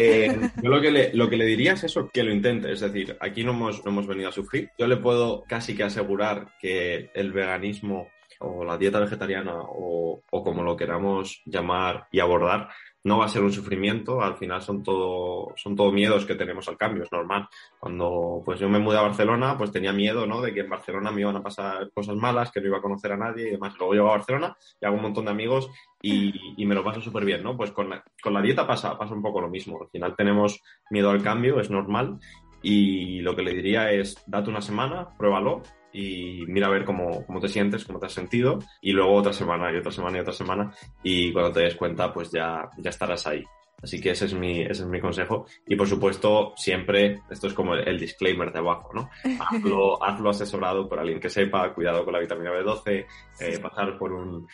Eh, 0.00 0.50
yo 0.62 0.70
lo 0.70 0.80
que, 0.80 0.92
le, 0.92 1.12
lo 1.12 1.28
que 1.28 1.36
le 1.36 1.44
diría 1.44 1.72
es 1.72 1.82
eso, 1.82 2.08
que 2.08 2.22
lo 2.22 2.32
intente. 2.32 2.70
Es 2.70 2.80
decir, 2.80 3.16
aquí 3.20 3.42
no 3.42 3.50
hemos, 3.50 3.84
no 3.84 3.90
hemos 3.90 4.06
venido 4.06 4.28
a 4.28 4.32
sufrir. 4.32 4.70
Yo 4.78 4.86
le 4.86 4.96
puedo 4.96 5.42
casi 5.48 5.74
que 5.76 5.82
asegurar 5.82 6.54
que 6.60 7.10
el 7.14 7.32
veganismo 7.32 8.08
o 8.40 8.64
la 8.64 8.78
dieta 8.78 9.00
vegetariana 9.00 9.54
o, 9.56 10.22
o 10.30 10.44
como 10.44 10.62
lo 10.62 10.76
queramos 10.76 11.42
llamar 11.44 12.06
y 12.12 12.20
abordar, 12.20 12.68
no 13.08 13.18
va 13.18 13.24
a 13.24 13.28
ser 13.28 13.42
un 13.42 13.50
sufrimiento, 13.50 14.22
al 14.22 14.36
final 14.36 14.60
son 14.60 14.82
todo, 14.82 15.52
son 15.56 15.74
todo 15.74 15.90
miedos 15.90 16.26
que 16.26 16.34
tenemos 16.34 16.68
al 16.68 16.76
cambio, 16.76 17.04
es 17.04 17.10
normal. 17.10 17.48
Cuando 17.80 18.42
pues 18.44 18.60
yo 18.60 18.68
me 18.68 18.78
mudé 18.78 18.98
a 18.98 19.02
Barcelona, 19.02 19.56
pues 19.56 19.72
tenía 19.72 19.92
miedo, 19.92 20.26
¿no? 20.26 20.42
De 20.42 20.52
que 20.52 20.60
en 20.60 20.68
Barcelona 20.68 21.10
me 21.10 21.22
iban 21.22 21.36
a 21.36 21.42
pasar 21.42 21.90
cosas 21.92 22.16
malas, 22.16 22.52
que 22.52 22.60
no 22.60 22.68
iba 22.68 22.78
a 22.78 22.82
conocer 22.82 23.12
a 23.12 23.16
nadie 23.16 23.48
y 23.48 23.50
demás. 23.52 23.74
Luego 23.78 23.94
llego 23.94 24.08
a 24.08 24.18
Barcelona 24.18 24.56
y 24.80 24.86
hago 24.86 24.96
un 24.96 25.02
montón 25.02 25.24
de 25.24 25.30
amigos 25.30 25.70
y, 26.02 26.32
y 26.56 26.66
me 26.66 26.74
lo 26.74 26.84
paso 26.84 27.00
súper 27.00 27.24
bien, 27.24 27.42
¿no? 27.42 27.56
Pues 27.56 27.72
con 27.72 27.88
la, 27.88 28.04
con 28.22 28.34
la 28.34 28.42
dieta 28.42 28.66
pasa, 28.66 28.98
pasa 28.98 29.14
un 29.14 29.22
poco 29.22 29.40
lo 29.40 29.48
mismo. 29.48 29.80
Al 29.80 29.88
final 29.88 30.14
tenemos 30.14 30.62
miedo 30.90 31.10
al 31.10 31.22
cambio, 31.22 31.58
es 31.60 31.70
normal. 31.70 32.18
Y 32.60 33.20
lo 33.20 33.34
que 33.34 33.42
le 33.42 33.54
diría 33.54 33.90
es, 33.90 34.22
date 34.26 34.50
una 34.50 34.60
semana, 34.60 35.16
pruébalo, 35.16 35.62
y 35.92 36.44
mira 36.46 36.66
a 36.66 36.70
ver 36.70 36.84
cómo, 36.84 37.24
cómo, 37.26 37.40
te 37.40 37.48
sientes, 37.48 37.84
cómo 37.84 37.98
te 37.98 38.06
has 38.06 38.12
sentido, 38.12 38.58
y 38.80 38.92
luego 38.92 39.14
otra 39.14 39.32
semana 39.32 39.72
y 39.72 39.76
otra 39.76 39.92
semana 39.92 40.18
y 40.18 40.20
otra 40.20 40.32
semana, 40.32 40.72
y 41.02 41.32
cuando 41.32 41.52
te 41.52 41.60
des 41.60 41.74
cuenta, 41.74 42.12
pues 42.12 42.30
ya, 42.30 42.68
ya 42.78 42.90
estarás 42.90 43.26
ahí. 43.26 43.44
Así 43.82 44.00
que 44.00 44.10
ese 44.10 44.24
es 44.24 44.34
mi, 44.34 44.62
ese 44.62 44.82
es 44.82 44.86
mi 44.86 45.00
consejo. 45.00 45.46
Y 45.66 45.76
por 45.76 45.86
supuesto, 45.86 46.52
siempre, 46.56 47.22
esto 47.30 47.46
es 47.46 47.54
como 47.54 47.74
el, 47.74 47.98
disclaimer 47.98 48.52
de 48.52 48.58
abajo, 48.58 48.90
¿no? 48.92 49.10
Hazlo, 49.40 50.02
hazlo 50.02 50.30
asesorado 50.30 50.88
por 50.88 50.98
alguien 50.98 51.20
que 51.20 51.30
sepa, 51.30 51.72
cuidado 51.72 52.04
con 52.04 52.12
la 52.12 52.18
vitamina 52.18 52.50
B12, 52.50 53.06
eh, 53.40 53.58
pasar 53.60 53.96
por 53.96 54.12
un, 54.12 54.48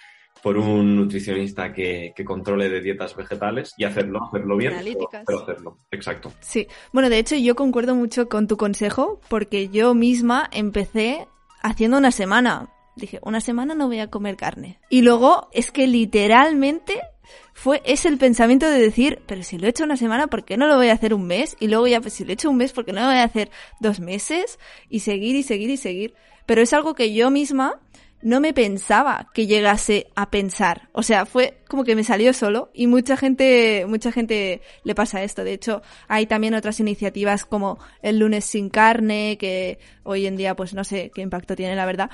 por 0.45 0.59
un 0.59 0.95
nutricionista 0.95 1.73
que, 1.73 2.13
que, 2.15 2.23
controle 2.23 2.69
de 2.69 2.83
dietas 2.83 3.17
vegetales 3.17 3.73
y 3.79 3.85
hacerlo, 3.85 4.27
hacerlo 4.27 4.59
bien, 4.59 4.75
pero, 4.79 5.09
pero, 5.27 5.43
hacerlo. 5.43 5.79
Exacto. 5.91 6.35
Sí. 6.41 6.69
Bueno, 6.93 7.09
de 7.09 7.19
hecho, 7.19 7.35
yo 7.35 7.55
concuerdo 7.55 7.95
mucho 7.95 8.29
con 8.29 8.47
tu 8.47 8.59
consejo 8.59 9.23
porque 9.31 9.71
yo 9.71 9.95
misma 9.95 10.51
empecé 10.53 11.27
haciendo 11.63 11.97
una 11.97 12.11
semana. 12.11 12.69
Dije, 12.95 13.21
una 13.23 13.41
semana 13.41 13.75
no 13.75 13.87
voy 13.87 14.01
a 14.01 14.11
comer 14.11 14.37
carne. 14.37 14.79
Y 14.91 15.01
luego 15.01 15.49
es 15.51 15.71
que 15.71 15.87
literalmente 15.87 17.01
fue, 17.55 17.81
es 17.87 18.05
el 18.05 18.19
pensamiento 18.19 18.69
de 18.69 18.79
decir, 18.79 19.23
pero 19.25 19.43
si 19.43 19.57
lo 19.57 19.67
he 19.67 19.71
hecho 19.71 19.85
una 19.85 19.97
semana, 19.97 20.27
¿por 20.27 20.45
qué 20.45 20.59
no 20.59 20.67
lo 20.67 20.77
voy 20.77 20.89
a 20.89 20.93
hacer 20.93 21.15
un 21.15 21.27
mes? 21.27 21.57
Y 21.59 21.69
luego 21.69 21.87
ya, 21.87 22.03
pues 22.03 22.13
si 22.13 22.23
lo 22.23 22.33
he 22.33 22.35
hecho 22.35 22.51
un 22.51 22.59
mes, 22.59 22.75
¿por 22.75 22.85
qué 22.85 22.93
no 22.93 23.01
lo 23.01 23.07
voy 23.07 23.17
a 23.17 23.25
hacer 23.25 23.51
dos 23.81 23.99
meses? 23.99 24.59
Y 24.91 25.01
seguir 25.01 25.37
y 25.37 25.43
seguir 25.43 25.71
y 25.71 25.79
seguir. 25.79 26.13
Pero 26.45 26.61
es 26.61 26.75
algo 26.75 26.93
que 26.93 27.15
yo 27.15 27.31
misma 27.31 27.81
no 28.25 28.41
me 28.41 28.55
pensaba 28.55 29.29
que 29.35 29.47
llegase 29.47 30.09
a 30.17 30.31
pensar. 30.31 30.89
O 30.93 31.03
sea, 31.03 31.27
fue 31.27 31.59
como 31.69 31.85
que 31.85 31.95
me 31.95 32.05
salió 32.05 32.33
solo 32.33 32.71
y 32.73 32.87
mucha 32.87 33.19
gente, 33.19 33.85
mucha 33.87 34.11
gente 34.11 34.63
le 34.83 34.95
pasa 34.95 35.23
esto. 35.23 35.45
De 35.45 35.53
hecho, 35.53 35.83
hay 36.09 36.27
también 36.27 36.55
otras 36.55 36.81
iniciativas 36.81 37.45
como 37.45 37.79
el 38.03 38.19
lunes 38.19 38.47
sin 38.47 38.71
carne, 38.71 39.37
que 39.39 39.79
hoy 40.05 40.27
en 40.27 40.37
día 40.37 40.57
pues 40.57 40.73
no 40.73 40.85
sé 40.85 41.13
qué 41.15 41.21
impacto 41.21 41.55
tiene 41.55 41.77
la 41.77 41.85
verdad, 41.85 42.11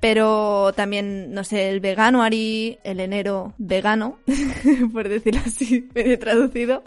pero 0.00 0.74
también, 0.74 1.32
no 1.32 1.44
sé, 1.44 1.70
el 1.70 1.80
veganuary, 1.80 2.78
el 2.84 3.00
enero 3.00 3.54
vegano, 3.56 4.18
por 4.92 5.08
decirlo 5.08 5.40
así, 5.46 5.88
medio 5.94 6.18
traducido. 6.18 6.84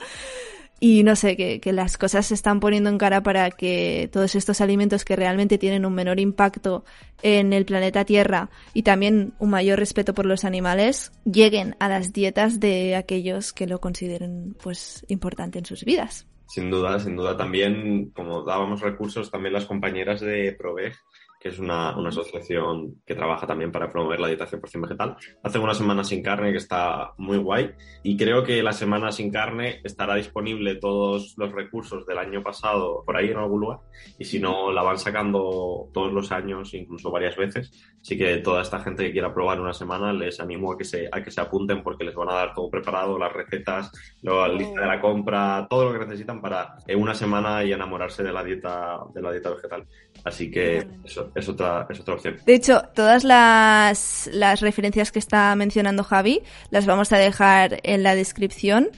Y 0.80 1.04
no 1.04 1.16
sé, 1.16 1.36
que, 1.36 1.60
que, 1.60 1.74
las 1.74 1.98
cosas 1.98 2.28
se 2.28 2.36
están 2.36 2.60
poniendo 2.60 2.90
en 2.90 3.00
cara 3.00 3.24
para 3.24 3.50
que 3.50 4.10
todos 4.12 4.36
estos 4.36 4.62
alimentos 4.62 5.06
que 5.06 5.16
realmente 5.16 5.58
tienen 5.58 5.86
un 5.86 5.96
menor 5.96 6.20
impacto 6.20 6.86
en 7.24 7.52
el 7.52 7.66
planeta 7.66 8.06
Tierra 8.06 8.50
y 8.74 8.84
también 8.84 9.34
un 9.40 9.50
mayor 9.50 9.80
respeto 9.80 10.14
por 10.14 10.28
los 10.28 10.46
animales 10.46 11.12
lleguen 11.26 11.76
a 11.80 11.90
las 11.90 12.14
dietas 12.14 12.60
de 12.60 12.96
aquellos 12.96 13.54
que 13.54 13.66
lo 13.66 13.80
consideren 13.80 14.56
pues 14.62 15.04
importante 15.08 15.58
en 15.58 15.66
sus 15.66 15.84
vidas. 15.84 16.28
Sin 16.48 16.70
duda, 16.70 17.00
sin 17.00 17.16
duda. 17.16 17.36
También, 17.36 18.12
como 18.12 18.44
dábamos 18.44 18.82
recursos, 18.82 19.32
también 19.32 19.54
las 19.54 19.66
compañeras 19.66 20.22
de 20.22 20.56
Proveg 20.58 20.94
que 21.40 21.50
es 21.50 21.60
una, 21.60 21.96
una, 21.98 22.10
asociación 22.10 23.02
que 23.06 23.16
trabaja 23.16 23.46
también 23.46 23.72
para 23.72 23.92
promover 23.92 24.20
la 24.20 24.28
dieta 24.28 24.48
100% 24.48 24.82
vegetal. 24.82 25.18
Hace 25.44 25.60
una 25.60 25.74
semana 25.74 26.04
sin 26.04 26.24
carne 26.24 26.52
que 26.52 26.58
está 26.58 27.14
muy 27.18 27.38
guay 27.38 27.72
y 28.04 28.18
creo 28.18 28.44
que 28.44 28.64
la 28.64 28.74
semana 28.74 29.12
sin 29.12 29.32
carne 29.32 29.82
estará 29.84 30.16
disponible 30.16 30.76
todos 30.76 31.36
los 31.38 31.52
recursos 31.52 32.06
del 32.06 32.18
año 32.18 32.42
pasado 32.42 33.04
por 33.06 33.18
ahí 33.18 33.30
en 33.30 33.38
algún 33.38 33.62
lugar 33.62 33.80
y 34.18 34.26
si 34.26 34.40
no 34.40 34.72
la 34.72 34.82
van 34.82 34.98
sacando 34.98 35.90
todos 35.94 36.12
los 36.12 36.32
años, 36.32 36.74
incluso 36.74 37.12
varias 37.12 37.36
veces. 37.36 37.72
Así 38.02 38.18
que 38.18 38.38
toda 38.38 38.62
esta 38.62 38.80
gente 38.80 39.04
que 39.04 39.12
quiera 39.12 39.34
probar 39.34 39.60
una 39.60 39.74
semana 39.74 40.14
les 40.14 40.40
animo 40.40 40.72
a 40.72 40.78
que 40.78 40.86
se, 40.86 41.10
a 41.12 41.22
que 41.22 41.32
se 41.32 41.42
apunten 41.42 41.84
porque 41.84 42.04
les 42.04 42.16
van 42.16 42.30
a 42.30 42.34
dar 42.34 42.54
todo 42.54 42.70
preparado, 42.70 43.18
las 43.20 43.34
recetas, 43.34 43.92
la 44.22 44.48
lista 44.48 44.82
de 44.82 44.88
la 44.88 45.02
compra, 45.02 45.68
todo 45.70 45.86
lo 45.86 46.00
que 46.00 46.06
necesitan 46.06 46.42
para 46.42 46.76
en 46.88 47.00
una 47.02 47.14
semana 47.14 47.64
y 47.64 47.74
enamorarse 47.74 48.24
de 48.24 48.32
la 48.32 48.44
dieta, 48.44 49.00
de 49.14 49.22
la 49.22 49.32
dieta 49.32 49.50
vegetal. 49.50 49.86
Así 50.24 50.50
que 50.50 50.88
eso, 51.04 51.27
es 51.36 51.50
otra, 51.50 51.88
es 51.90 52.00
otra 52.00 52.16
opción. 52.16 52.38
De 52.46 52.54
hecho, 52.54 52.82
todas 52.94 53.24
las, 53.24 54.30
las 54.32 54.62
referencias 54.62 55.12
que 55.12 55.20
está 55.20 55.56
mencionando 55.56 56.04
Javi 56.04 56.42
las 56.70 56.86
vamos 56.86 57.12
a 57.14 57.18
dejar 57.18 57.80
en 57.84 58.04
la 58.04 58.16
descripción 58.16 58.90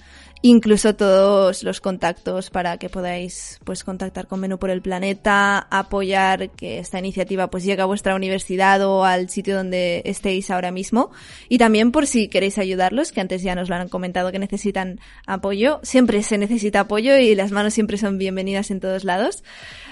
incluso 0.42 0.96
todos 0.96 1.64
los 1.64 1.82
contactos 1.82 2.50
para 2.50 2.78
que 2.78 2.90
podáis 2.90 3.60
pues 3.64 3.84
contactar 3.84 4.28
con 4.28 4.40
Menú 4.40 4.58
por 4.58 4.70
el 4.70 4.82
Planeta, 4.82 5.60
apoyar 5.70 6.52
que 6.52 6.80
esta 6.80 7.00
iniciativa 7.00 7.50
pues 7.50 7.64
llegue 7.64 7.82
a 7.82 7.86
vuestra 7.86 8.16
universidad 8.16 8.82
o 8.86 9.04
al 9.04 9.30
sitio 9.30 9.56
donde 9.56 10.02
estéis 10.06 10.50
ahora 10.50 10.72
mismo 10.72 11.12
y 11.50 11.58
también 11.58 11.92
por 11.92 12.08
si 12.08 12.28
queréis 12.30 12.58
ayudarlos, 12.58 13.12
que 13.12 13.22
antes 13.22 13.42
ya 13.42 13.56
nos 13.56 13.70
lo 13.70 13.76
han 13.76 13.90
comentado 13.90 14.32
que 14.32 14.40
necesitan 14.40 15.00
apoyo, 15.28 15.80
siempre 15.84 16.24
se 16.24 16.38
necesita 16.38 16.82
apoyo 16.82 17.18
y 17.18 17.36
las 17.36 17.52
manos 17.52 17.74
siempre 17.74 17.98
son 17.98 18.18
bienvenidas 18.18 18.72
en 18.72 18.80
todos 18.80 19.04
lados. 19.04 19.44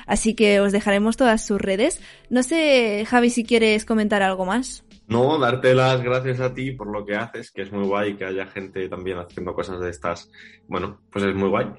Así 0.06 0.34
que 0.34 0.62
os 0.62 0.72
dejaremos 0.72 1.18
todas 1.18 1.46
sus 1.46 1.60
redes. 1.60 2.00
No 2.30 2.42
sé, 2.42 3.06
Javi, 3.06 3.30
si 3.30 3.44
quieres 3.44 3.84
comentar 3.84 4.24
algo 4.24 4.46
más. 4.46 4.84
No, 5.08 5.39
darte 5.39 5.74
las 5.74 6.04
gracias 6.04 6.41
a 6.41 6.54
ti 6.54 6.72
por 6.72 6.91
lo 6.91 7.06
que 7.06 7.15
haces, 7.15 7.52
que 7.52 7.62
es 7.62 7.72
muy 7.72 7.86
guay 7.86 8.15
que 8.15 8.26
haya 8.26 8.46
gente 8.48 8.89
también 8.89 9.17
haciendo 9.17 9.54
cosas 9.54 9.80
de 9.80 9.89
estas. 9.89 10.30
Bueno, 10.67 11.00
pues 11.10 11.26
es 11.26 11.36
muy 11.36 11.50
guay. 11.50 11.67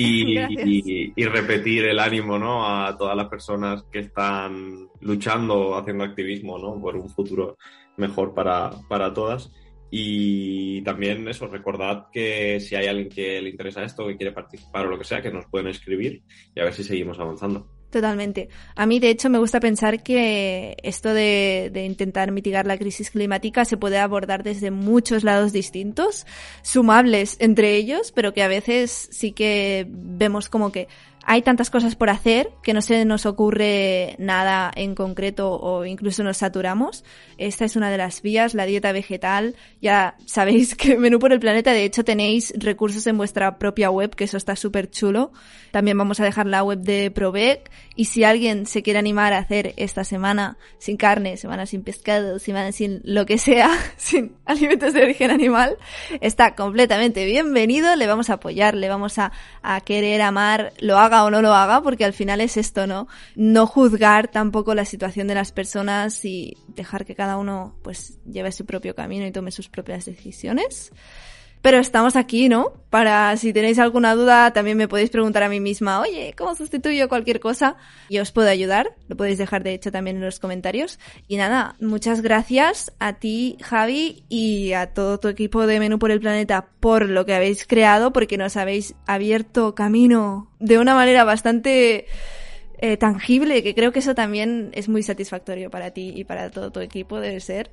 Y, 0.00 0.38
y, 1.16 1.24
repetir 1.24 1.86
el 1.86 1.98
ánimo 1.98 2.38
¿no? 2.38 2.64
a 2.64 2.96
todas 2.96 3.16
las 3.16 3.26
personas 3.26 3.82
que 3.90 3.98
están 3.98 4.86
luchando, 5.00 5.76
haciendo 5.76 6.04
activismo 6.04 6.56
¿no? 6.56 6.80
por 6.80 6.94
un 6.94 7.08
futuro 7.08 7.58
mejor 7.96 8.32
para, 8.32 8.70
para 8.88 9.12
todas. 9.12 9.50
Y 9.90 10.82
también 10.82 11.26
eso, 11.26 11.48
recordad 11.48 12.06
que 12.12 12.60
si 12.60 12.76
hay 12.76 12.86
alguien 12.86 13.08
que 13.08 13.42
le 13.42 13.50
interesa 13.50 13.82
esto, 13.82 14.06
que 14.06 14.16
quiere 14.16 14.30
participar 14.30 14.86
o 14.86 14.90
lo 14.90 14.98
que 14.98 15.04
sea, 15.04 15.20
que 15.20 15.32
nos 15.32 15.46
pueden 15.46 15.66
escribir 15.66 16.22
y 16.54 16.60
a 16.60 16.64
ver 16.64 16.74
si 16.74 16.84
seguimos 16.84 17.18
avanzando. 17.18 17.66
Totalmente. 17.90 18.50
A 18.76 18.84
mí, 18.84 19.00
de 19.00 19.08
hecho, 19.08 19.30
me 19.30 19.38
gusta 19.38 19.60
pensar 19.60 20.02
que 20.02 20.76
esto 20.82 21.14
de, 21.14 21.70
de, 21.72 21.86
intentar 21.86 22.30
mitigar 22.32 22.66
la 22.66 22.76
crisis 22.76 23.10
climática 23.10 23.64
se 23.64 23.78
puede 23.78 23.96
abordar 23.96 24.42
desde 24.42 24.70
muchos 24.70 25.24
lados 25.24 25.52
distintos, 25.54 26.26
sumables 26.60 27.36
entre 27.40 27.76
ellos, 27.76 28.12
pero 28.12 28.34
que 28.34 28.42
a 28.42 28.48
veces 28.48 29.08
sí 29.10 29.32
que 29.32 29.86
vemos 29.88 30.50
como 30.50 30.70
que 30.70 30.86
hay 31.30 31.42
tantas 31.42 31.68
cosas 31.68 31.94
por 31.94 32.08
hacer 32.08 32.48
que 32.62 32.72
no 32.72 32.80
se 32.80 33.04
nos 33.04 33.26
ocurre 33.26 34.16
nada 34.18 34.72
en 34.74 34.94
concreto 34.94 35.52
o 35.60 35.84
incluso 35.84 36.22
nos 36.22 36.38
saturamos. 36.38 37.04
Esta 37.36 37.66
es 37.66 37.76
una 37.76 37.90
de 37.90 37.98
las 37.98 38.22
vías, 38.22 38.54
la 38.54 38.64
dieta 38.64 38.92
vegetal. 38.92 39.54
Ya 39.82 40.16
sabéis 40.24 40.74
que 40.74 40.96
Menú 40.98 41.18
por 41.18 41.34
el 41.34 41.38
Planeta, 41.38 41.72
de 41.72 41.84
hecho, 41.84 42.02
tenéis 42.02 42.54
recursos 42.56 43.06
en 43.06 43.18
vuestra 43.18 43.58
propia 43.58 43.90
web, 43.90 44.16
que 44.16 44.24
eso 44.24 44.38
está 44.38 44.56
súper 44.56 44.90
chulo. 44.90 45.30
También 45.70 45.98
vamos 45.98 46.18
a 46.18 46.24
dejar 46.24 46.46
la 46.46 46.62
web 46.62 46.78
de 46.78 47.10
Provec. 47.10 47.70
Y 47.98 48.04
si 48.04 48.22
alguien 48.22 48.66
se 48.66 48.84
quiere 48.84 49.00
animar 49.00 49.32
a 49.32 49.38
hacer 49.38 49.74
esta 49.76 50.04
semana 50.04 50.56
sin 50.78 50.96
carne, 50.96 51.36
semana 51.36 51.66
sin 51.66 51.82
pescado, 51.82 52.38
semana 52.38 52.70
sin 52.70 53.00
lo 53.02 53.26
que 53.26 53.38
sea, 53.38 53.70
sin 53.96 54.36
alimentos 54.44 54.94
de 54.94 55.02
origen 55.02 55.32
animal, 55.32 55.76
está 56.20 56.54
completamente 56.54 57.24
bienvenido. 57.24 57.96
Le 57.96 58.06
vamos 58.06 58.30
a 58.30 58.34
apoyar, 58.34 58.76
le 58.76 58.88
vamos 58.88 59.18
a, 59.18 59.32
a 59.62 59.80
querer 59.80 60.22
amar, 60.22 60.72
lo 60.78 60.96
haga 60.96 61.24
o 61.24 61.30
no 61.32 61.42
lo 61.42 61.52
haga, 61.52 61.82
porque 61.82 62.04
al 62.04 62.12
final 62.12 62.40
es 62.40 62.56
esto, 62.56 62.86
¿no? 62.86 63.08
No 63.34 63.66
juzgar 63.66 64.28
tampoco 64.28 64.76
la 64.76 64.84
situación 64.84 65.26
de 65.26 65.34
las 65.34 65.50
personas 65.50 66.24
y 66.24 66.56
dejar 66.68 67.04
que 67.04 67.16
cada 67.16 67.36
uno 67.36 67.80
pues 67.82 68.20
lleve 68.24 68.52
su 68.52 68.64
propio 68.64 68.94
camino 68.94 69.26
y 69.26 69.32
tome 69.32 69.50
sus 69.50 69.68
propias 69.68 70.04
decisiones. 70.04 70.92
Pero 71.68 71.80
estamos 71.80 72.16
aquí, 72.16 72.48
¿no? 72.48 72.72
Para 72.88 73.36
si 73.36 73.52
tenéis 73.52 73.78
alguna 73.78 74.14
duda, 74.14 74.54
también 74.54 74.78
me 74.78 74.88
podéis 74.88 75.10
preguntar 75.10 75.42
a 75.42 75.50
mí 75.50 75.60
misma, 75.60 76.00
oye, 76.00 76.34
¿cómo 76.34 76.54
sustituyo 76.54 77.10
cualquier 77.10 77.40
cosa? 77.40 77.76
Y 78.08 78.20
os 78.20 78.32
puedo 78.32 78.48
ayudar. 78.48 78.96
Lo 79.06 79.18
podéis 79.18 79.36
dejar, 79.36 79.64
de 79.64 79.74
hecho, 79.74 79.92
también 79.92 80.16
en 80.16 80.22
los 80.22 80.40
comentarios. 80.40 80.98
Y 81.26 81.36
nada, 81.36 81.76
muchas 81.78 82.22
gracias 82.22 82.94
a 83.00 83.18
ti, 83.18 83.58
Javi, 83.60 84.24
y 84.30 84.72
a 84.72 84.94
todo 84.94 85.20
tu 85.20 85.28
equipo 85.28 85.66
de 85.66 85.78
Menú 85.78 85.98
por 85.98 86.10
el 86.10 86.20
Planeta 86.20 86.70
por 86.80 87.06
lo 87.06 87.26
que 87.26 87.34
habéis 87.34 87.66
creado, 87.66 88.14
porque 88.14 88.38
nos 88.38 88.56
habéis 88.56 88.94
abierto 89.06 89.74
camino 89.74 90.50
de 90.60 90.78
una 90.78 90.94
manera 90.94 91.24
bastante 91.24 92.06
eh, 92.78 92.96
tangible, 92.96 93.62
que 93.62 93.74
creo 93.74 93.92
que 93.92 93.98
eso 93.98 94.14
también 94.14 94.70
es 94.72 94.88
muy 94.88 95.02
satisfactorio 95.02 95.68
para 95.68 95.90
ti 95.90 96.14
y 96.16 96.24
para 96.24 96.50
todo 96.50 96.70
tu 96.70 96.80
equipo, 96.80 97.20
debe 97.20 97.40
ser. 97.40 97.72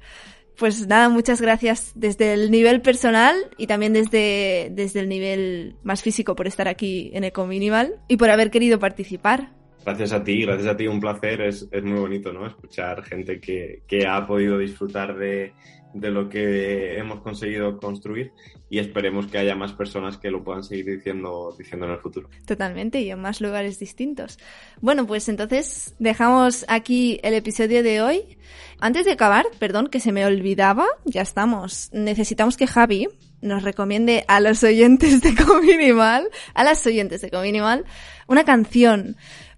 Pues 0.58 0.88
nada, 0.88 1.10
muchas 1.10 1.42
gracias 1.42 1.92
desde 1.96 2.34
el 2.34 2.50
nivel 2.50 2.82
personal 2.82 3.36
y 3.58 3.68
también 3.68 3.94
desde, 3.94 4.70
desde 4.72 5.02
el 5.02 5.10
nivel 5.10 5.76
más 5.84 6.02
físico 6.02 6.36
por 6.36 6.48
estar 6.48 6.68
aquí 6.68 7.12
en 7.14 7.26
Eco 7.26 7.46
Minimal 7.46 7.96
y 8.08 8.18
por 8.18 8.30
haber 8.30 8.52
querido 8.52 8.80
participar. 8.80 9.50
Gracias 9.86 10.14
a 10.14 10.24
ti, 10.24 10.42
gracias 10.42 10.68
a 10.68 10.78
ti, 10.78 10.88
un 10.88 11.00
placer. 11.00 11.42
Es, 11.42 11.68
es 11.72 11.84
muy 11.84 12.00
bonito, 12.00 12.34
¿no? 12.34 12.48
Escuchar 12.48 13.04
gente 13.04 13.40
que, 13.40 13.84
que 13.88 14.08
ha 14.08 14.26
podido 14.26 14.58
disfrutar 14.58 15.16
de, 15.16 15.54
de 15.96 16.12
lo 16.12 16.28
que 16.28 16.98
hemos 16.98 17.22
conseguido 17.22 17.78
construir 17.78 18.34
y 18.70 18.80
esperemos 18.80 19.28
que 19.28 19.38
haya 19.38 19.56
más 19.56 19.72
personas 19.72 20.18
que 20.18 20.30
lo 20.30 20.44
puedan 20.44 20.64
seguir 20.64 20.86
diciendo, 20.98 21.56
diciendo 21.58 21.86
en 21.86 21.94
el 21.94 22.00
futuro. 22.00 22.30
Totalmente, 22.46 23.00
y 23.00 23.10
en 23.10 23.22
más 23.22 23.40
lugares 23.40 23.80
distintos. 23.80 24.38
Bueno, 24.82 25.08
pues 25.08 25.30
entonces 25.30 25.96
dejamos 25.98 26.66
aquí 26.68 27.20
el 27.24 27.34
episodio 27.34 27.82
de 27.82 28.02
hoy. 28.02 28.38
Antes 28.80 29.06
de 29.06 29.14
acabar, 29.14 29.46
perdón, 29.58 29.88
que 29.88 30.02
se 30.02 30.12
me 30.12 30.26
olvidaba, 30.26 30.86
ya 31.06 31.22
estamos. 31.22 31.90
Necesitamos 31.94 32.58
que 32.58 32.68
Javi 32.68 33.08
nos 33.42 33.64
recomiende 33.64 34.26
a 34.28 34.42
los 34.42 34.64
oyentes 34.64 35.22
de 35.22 35.34
Cominimal, 35.34 36.28
a 36.54 36.64
las 36.66 36.86
oyentes 36.86 37.22
de 37.22 37.30
Cominimal, 37.30 37.86
una 38.28 38.44
canción 38.44 39.16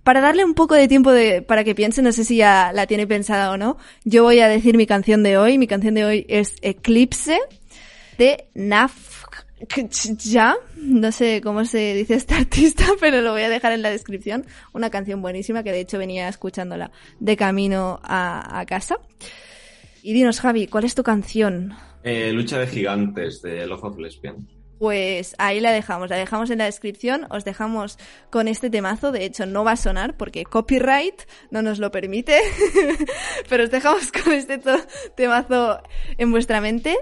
para 0.07 0.21
darle 0.21 0.45
un 0.45 0.53
poco 0.53 0.73
de 0.73 0.87
tiempo 0.87 1.11
de, 1.11 1.41
para 1.41 1.65
que 1.65 1.75
piense, 1.75 2.01
no 2.01 2.13
sé 2.13 2.23
si 2.23 2.37
ya 2.37 2.71
la 2.71 2.87
tiene 2.87 3.05
pensada 3.07 3.51
o 3.51 3.57
no, 3.57 3.75
yo 4.05 4.23
voy 4.23 4.39
a 4.39 4.47
decir 4.47 4.77
mi 4.77 4.87
canción 4.87 5.21
de 5.21 5.37
hoy. 5.37 5.57
Mi 5.57 5.67
canción 5.67 5.95
de 5.95 6.05
hoy 6.05 6.25
es 6.29 6.55
Eclipse 6.61 7.37
de 8.17 8.47
Naf 8.53 9.25
no 10.77 11.11
sé 11.11 11.41
cómo 11.41 11.65
se 11.65 11.93
dice 11.93 12.13
este 12.13 12.35
artista, 12.35 12.85
pero 13.01 13.19
lo 13.19 13.33
voy 13.33 13.41
a 13.41 13.49
dejar 13.49 13.73
en 13.73 13.81
la 13.81 13.89
descripción. 13.89 14.45
Una 14.71 14.89
canción 14.89 15.21
buenísima 15.21 15.61
que 15.61 15.73
de 15.73 15.81
hecho 15.81 15.97
venía 15.97 16.29
escuchándola 16.29 16.89
de 17.19 17.35
camino 17.35 17.99
a, 18.01 18.61
a 18.61 18.65
casa. 18.65 18.95
Y 20.03 20.13
dinos, 20.13 20.39
Javi, 20.39 20.67
¿cuál 20.67 20.85
es 20.85 20.95
tu 20.95 21.03
canción? 21.03 21.73
Eh, 22.03 22.31
Lucha 22.31 22.59
de 22.59 22.67
Gigantes 22.67 23.41
de 23.41 23.67
Love 23.67 23.83
of 23.83 23.97
Lesbian. 23.97 24.47
Pues 24.79 25.35
ahí 25.39 25.59
la 25.59 25.71
dejamos, 25.71 26.09
la 26.09 26.17
dejamos 26.17 26.49
en 26.49 26.59
la 26.59 26.65
descripción, 26.65 27.25
os 27.29 27.45
dejamos 27.45 27.97
con 28.29 28.47
este 28.47 28.69
temazo, 28.69 29.11
de 29.11 29.25
hecho 29.25 29.45
no 29.45 29.63
va 29.63 29.71
a 29.71 29.77
sonar 29.77 30.17
porque 30.17 30.43
copyright 30.43 31.23
no 31.49 31.61
nos 31.61 31.79
lo 31.79 31.91
permite, 31.91 32.39
pero 33.49 33.63
os 33.63 33.71
dejamos 33.71 34.11
con 34.11 34.33
este 34.33 34.59
temazo 35.15 35.81
en 36.17 36.31
vuestra 36.31 36.61
mente. 36.61 36.95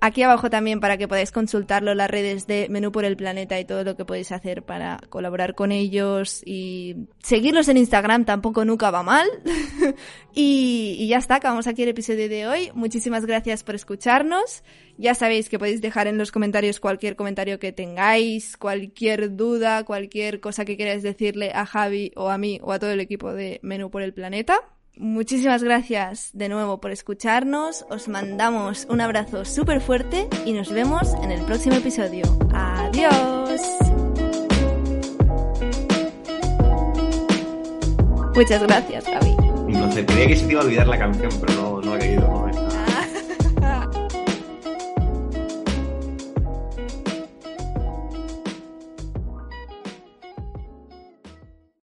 Aquí 0.00 0.22
abajo 0.22 0.48
también 0.48 0.78
para 0.78 0.96
que 0.96 1.08
podáis 1.08 1.32
consultarlo 1.32 1.92
las 1.92 2.08
redes 2.08 2.46
de 2.46 2.68
Menú 2.70 2.92
por 2.92 3.04
el 3.04 3.16
Planeta 3.16 3.58
y 3.58 3.64
todo 3.64 3.82
lo 3.82 3.96
que 3.96 4.04
podéis 4.04 4.30
hacer 4.30 4.62
para 4.62 5.00
colaborar 5.08 5.56
con 5.56 5.72
ellos 5.72 6.40
y 6.46 7.08
seguirlos 7.18 7.68
en 7.68 7.78
Instagram 7.78 8.24
tampoco 8.24 8.64
nunca 8.64 8.92
va 8.92 9.02
mal. 9.02 9.26
y, 10.32 10.94
y, 11.00 11.08
ya 11.08 11.18
está, 11.18 11.36
acabamos 11.36 11.66
aquí 11.66 11.82
el 11.82 11.88
episodio 11.88 12.28
de 12.28 12.46
hoy. 12.46 12.70
Muchísimas 12.74 13.26
gracias 13.26 13.64
por 13.64 13.74
escucharnos. 13.74 14.62
Ya 14.98 15.16
sabéis 15.16 15.48
que 15.48 15.58
podéis 15.58 15.80
dejar 15.80 16.06
en 16.06 16.16
los 16.16 16.30
comentarios 16.30 16.78
cualquier 16.78 17.16
comentario 17.16 17.58
que 17.58 17.72
tengáis, 17.72 18.56
cualquier 18.56 19.34
duda, 19.34 19.82
cualquier 19.84 20.38
cosa 20.38 20.64
que 20.64 20.76
queráis 20.76 21.02
decirle 21.02 21.50
a 21.52 21.66
Javi 21.66 22.12
o 22.14 22.30
a 22.30 22.38
mí 22.38 22.60
o 22.62 22.70
a 22.70 22.78
todo 22.78 22.90
el 22.92 23.00
equipo 23.00 23.32
de 23.32 23.58
Menú 23.64 23.90
por 23.90 24.02
el 24.02 24.14
Planeta. 24.14 24.60
Muchísimas 24.98 25.62
gracias 25.62 26.30
de 26.32 26.48
nuevo 26.48 26.80
por 26.80 26.90
escucharnos. 26.90 27.86
Os 27.90 28.08
mandamos 28.08 28.86
un 28.90 29.00
abrazo 29.00 29.44
súper 29.44 29.80
fuerte 29.80 30.28
y 30.44 30.52
nos 30.52 30.72
vemos 30.72 31.14
en 31.22 31.30
el 31.30 31.44
próximo 31.44 31.76
episodio. 31.76 32.24
Adiós. 32.52 33.60
Muchas 38.34 38.62
gracias, 38.62 39.04
Gaby. 39.04 39.36
No 39.68 39.92
sé, 39.92 40.06
creía 40.06 40.28
que 40.28 40.36
se 40.36 40.46
te 40.46 40.52
iba 40.52 40.60
a 40.60 40.64
olvidar 40.64 40.86
la 40.86 40.98
canción, 40.98 41.30
pero 41.40 41.54
no, 41.54 41.80
no 41.80 41.92
ha 41.94 41.98
caído. 41.98 42.47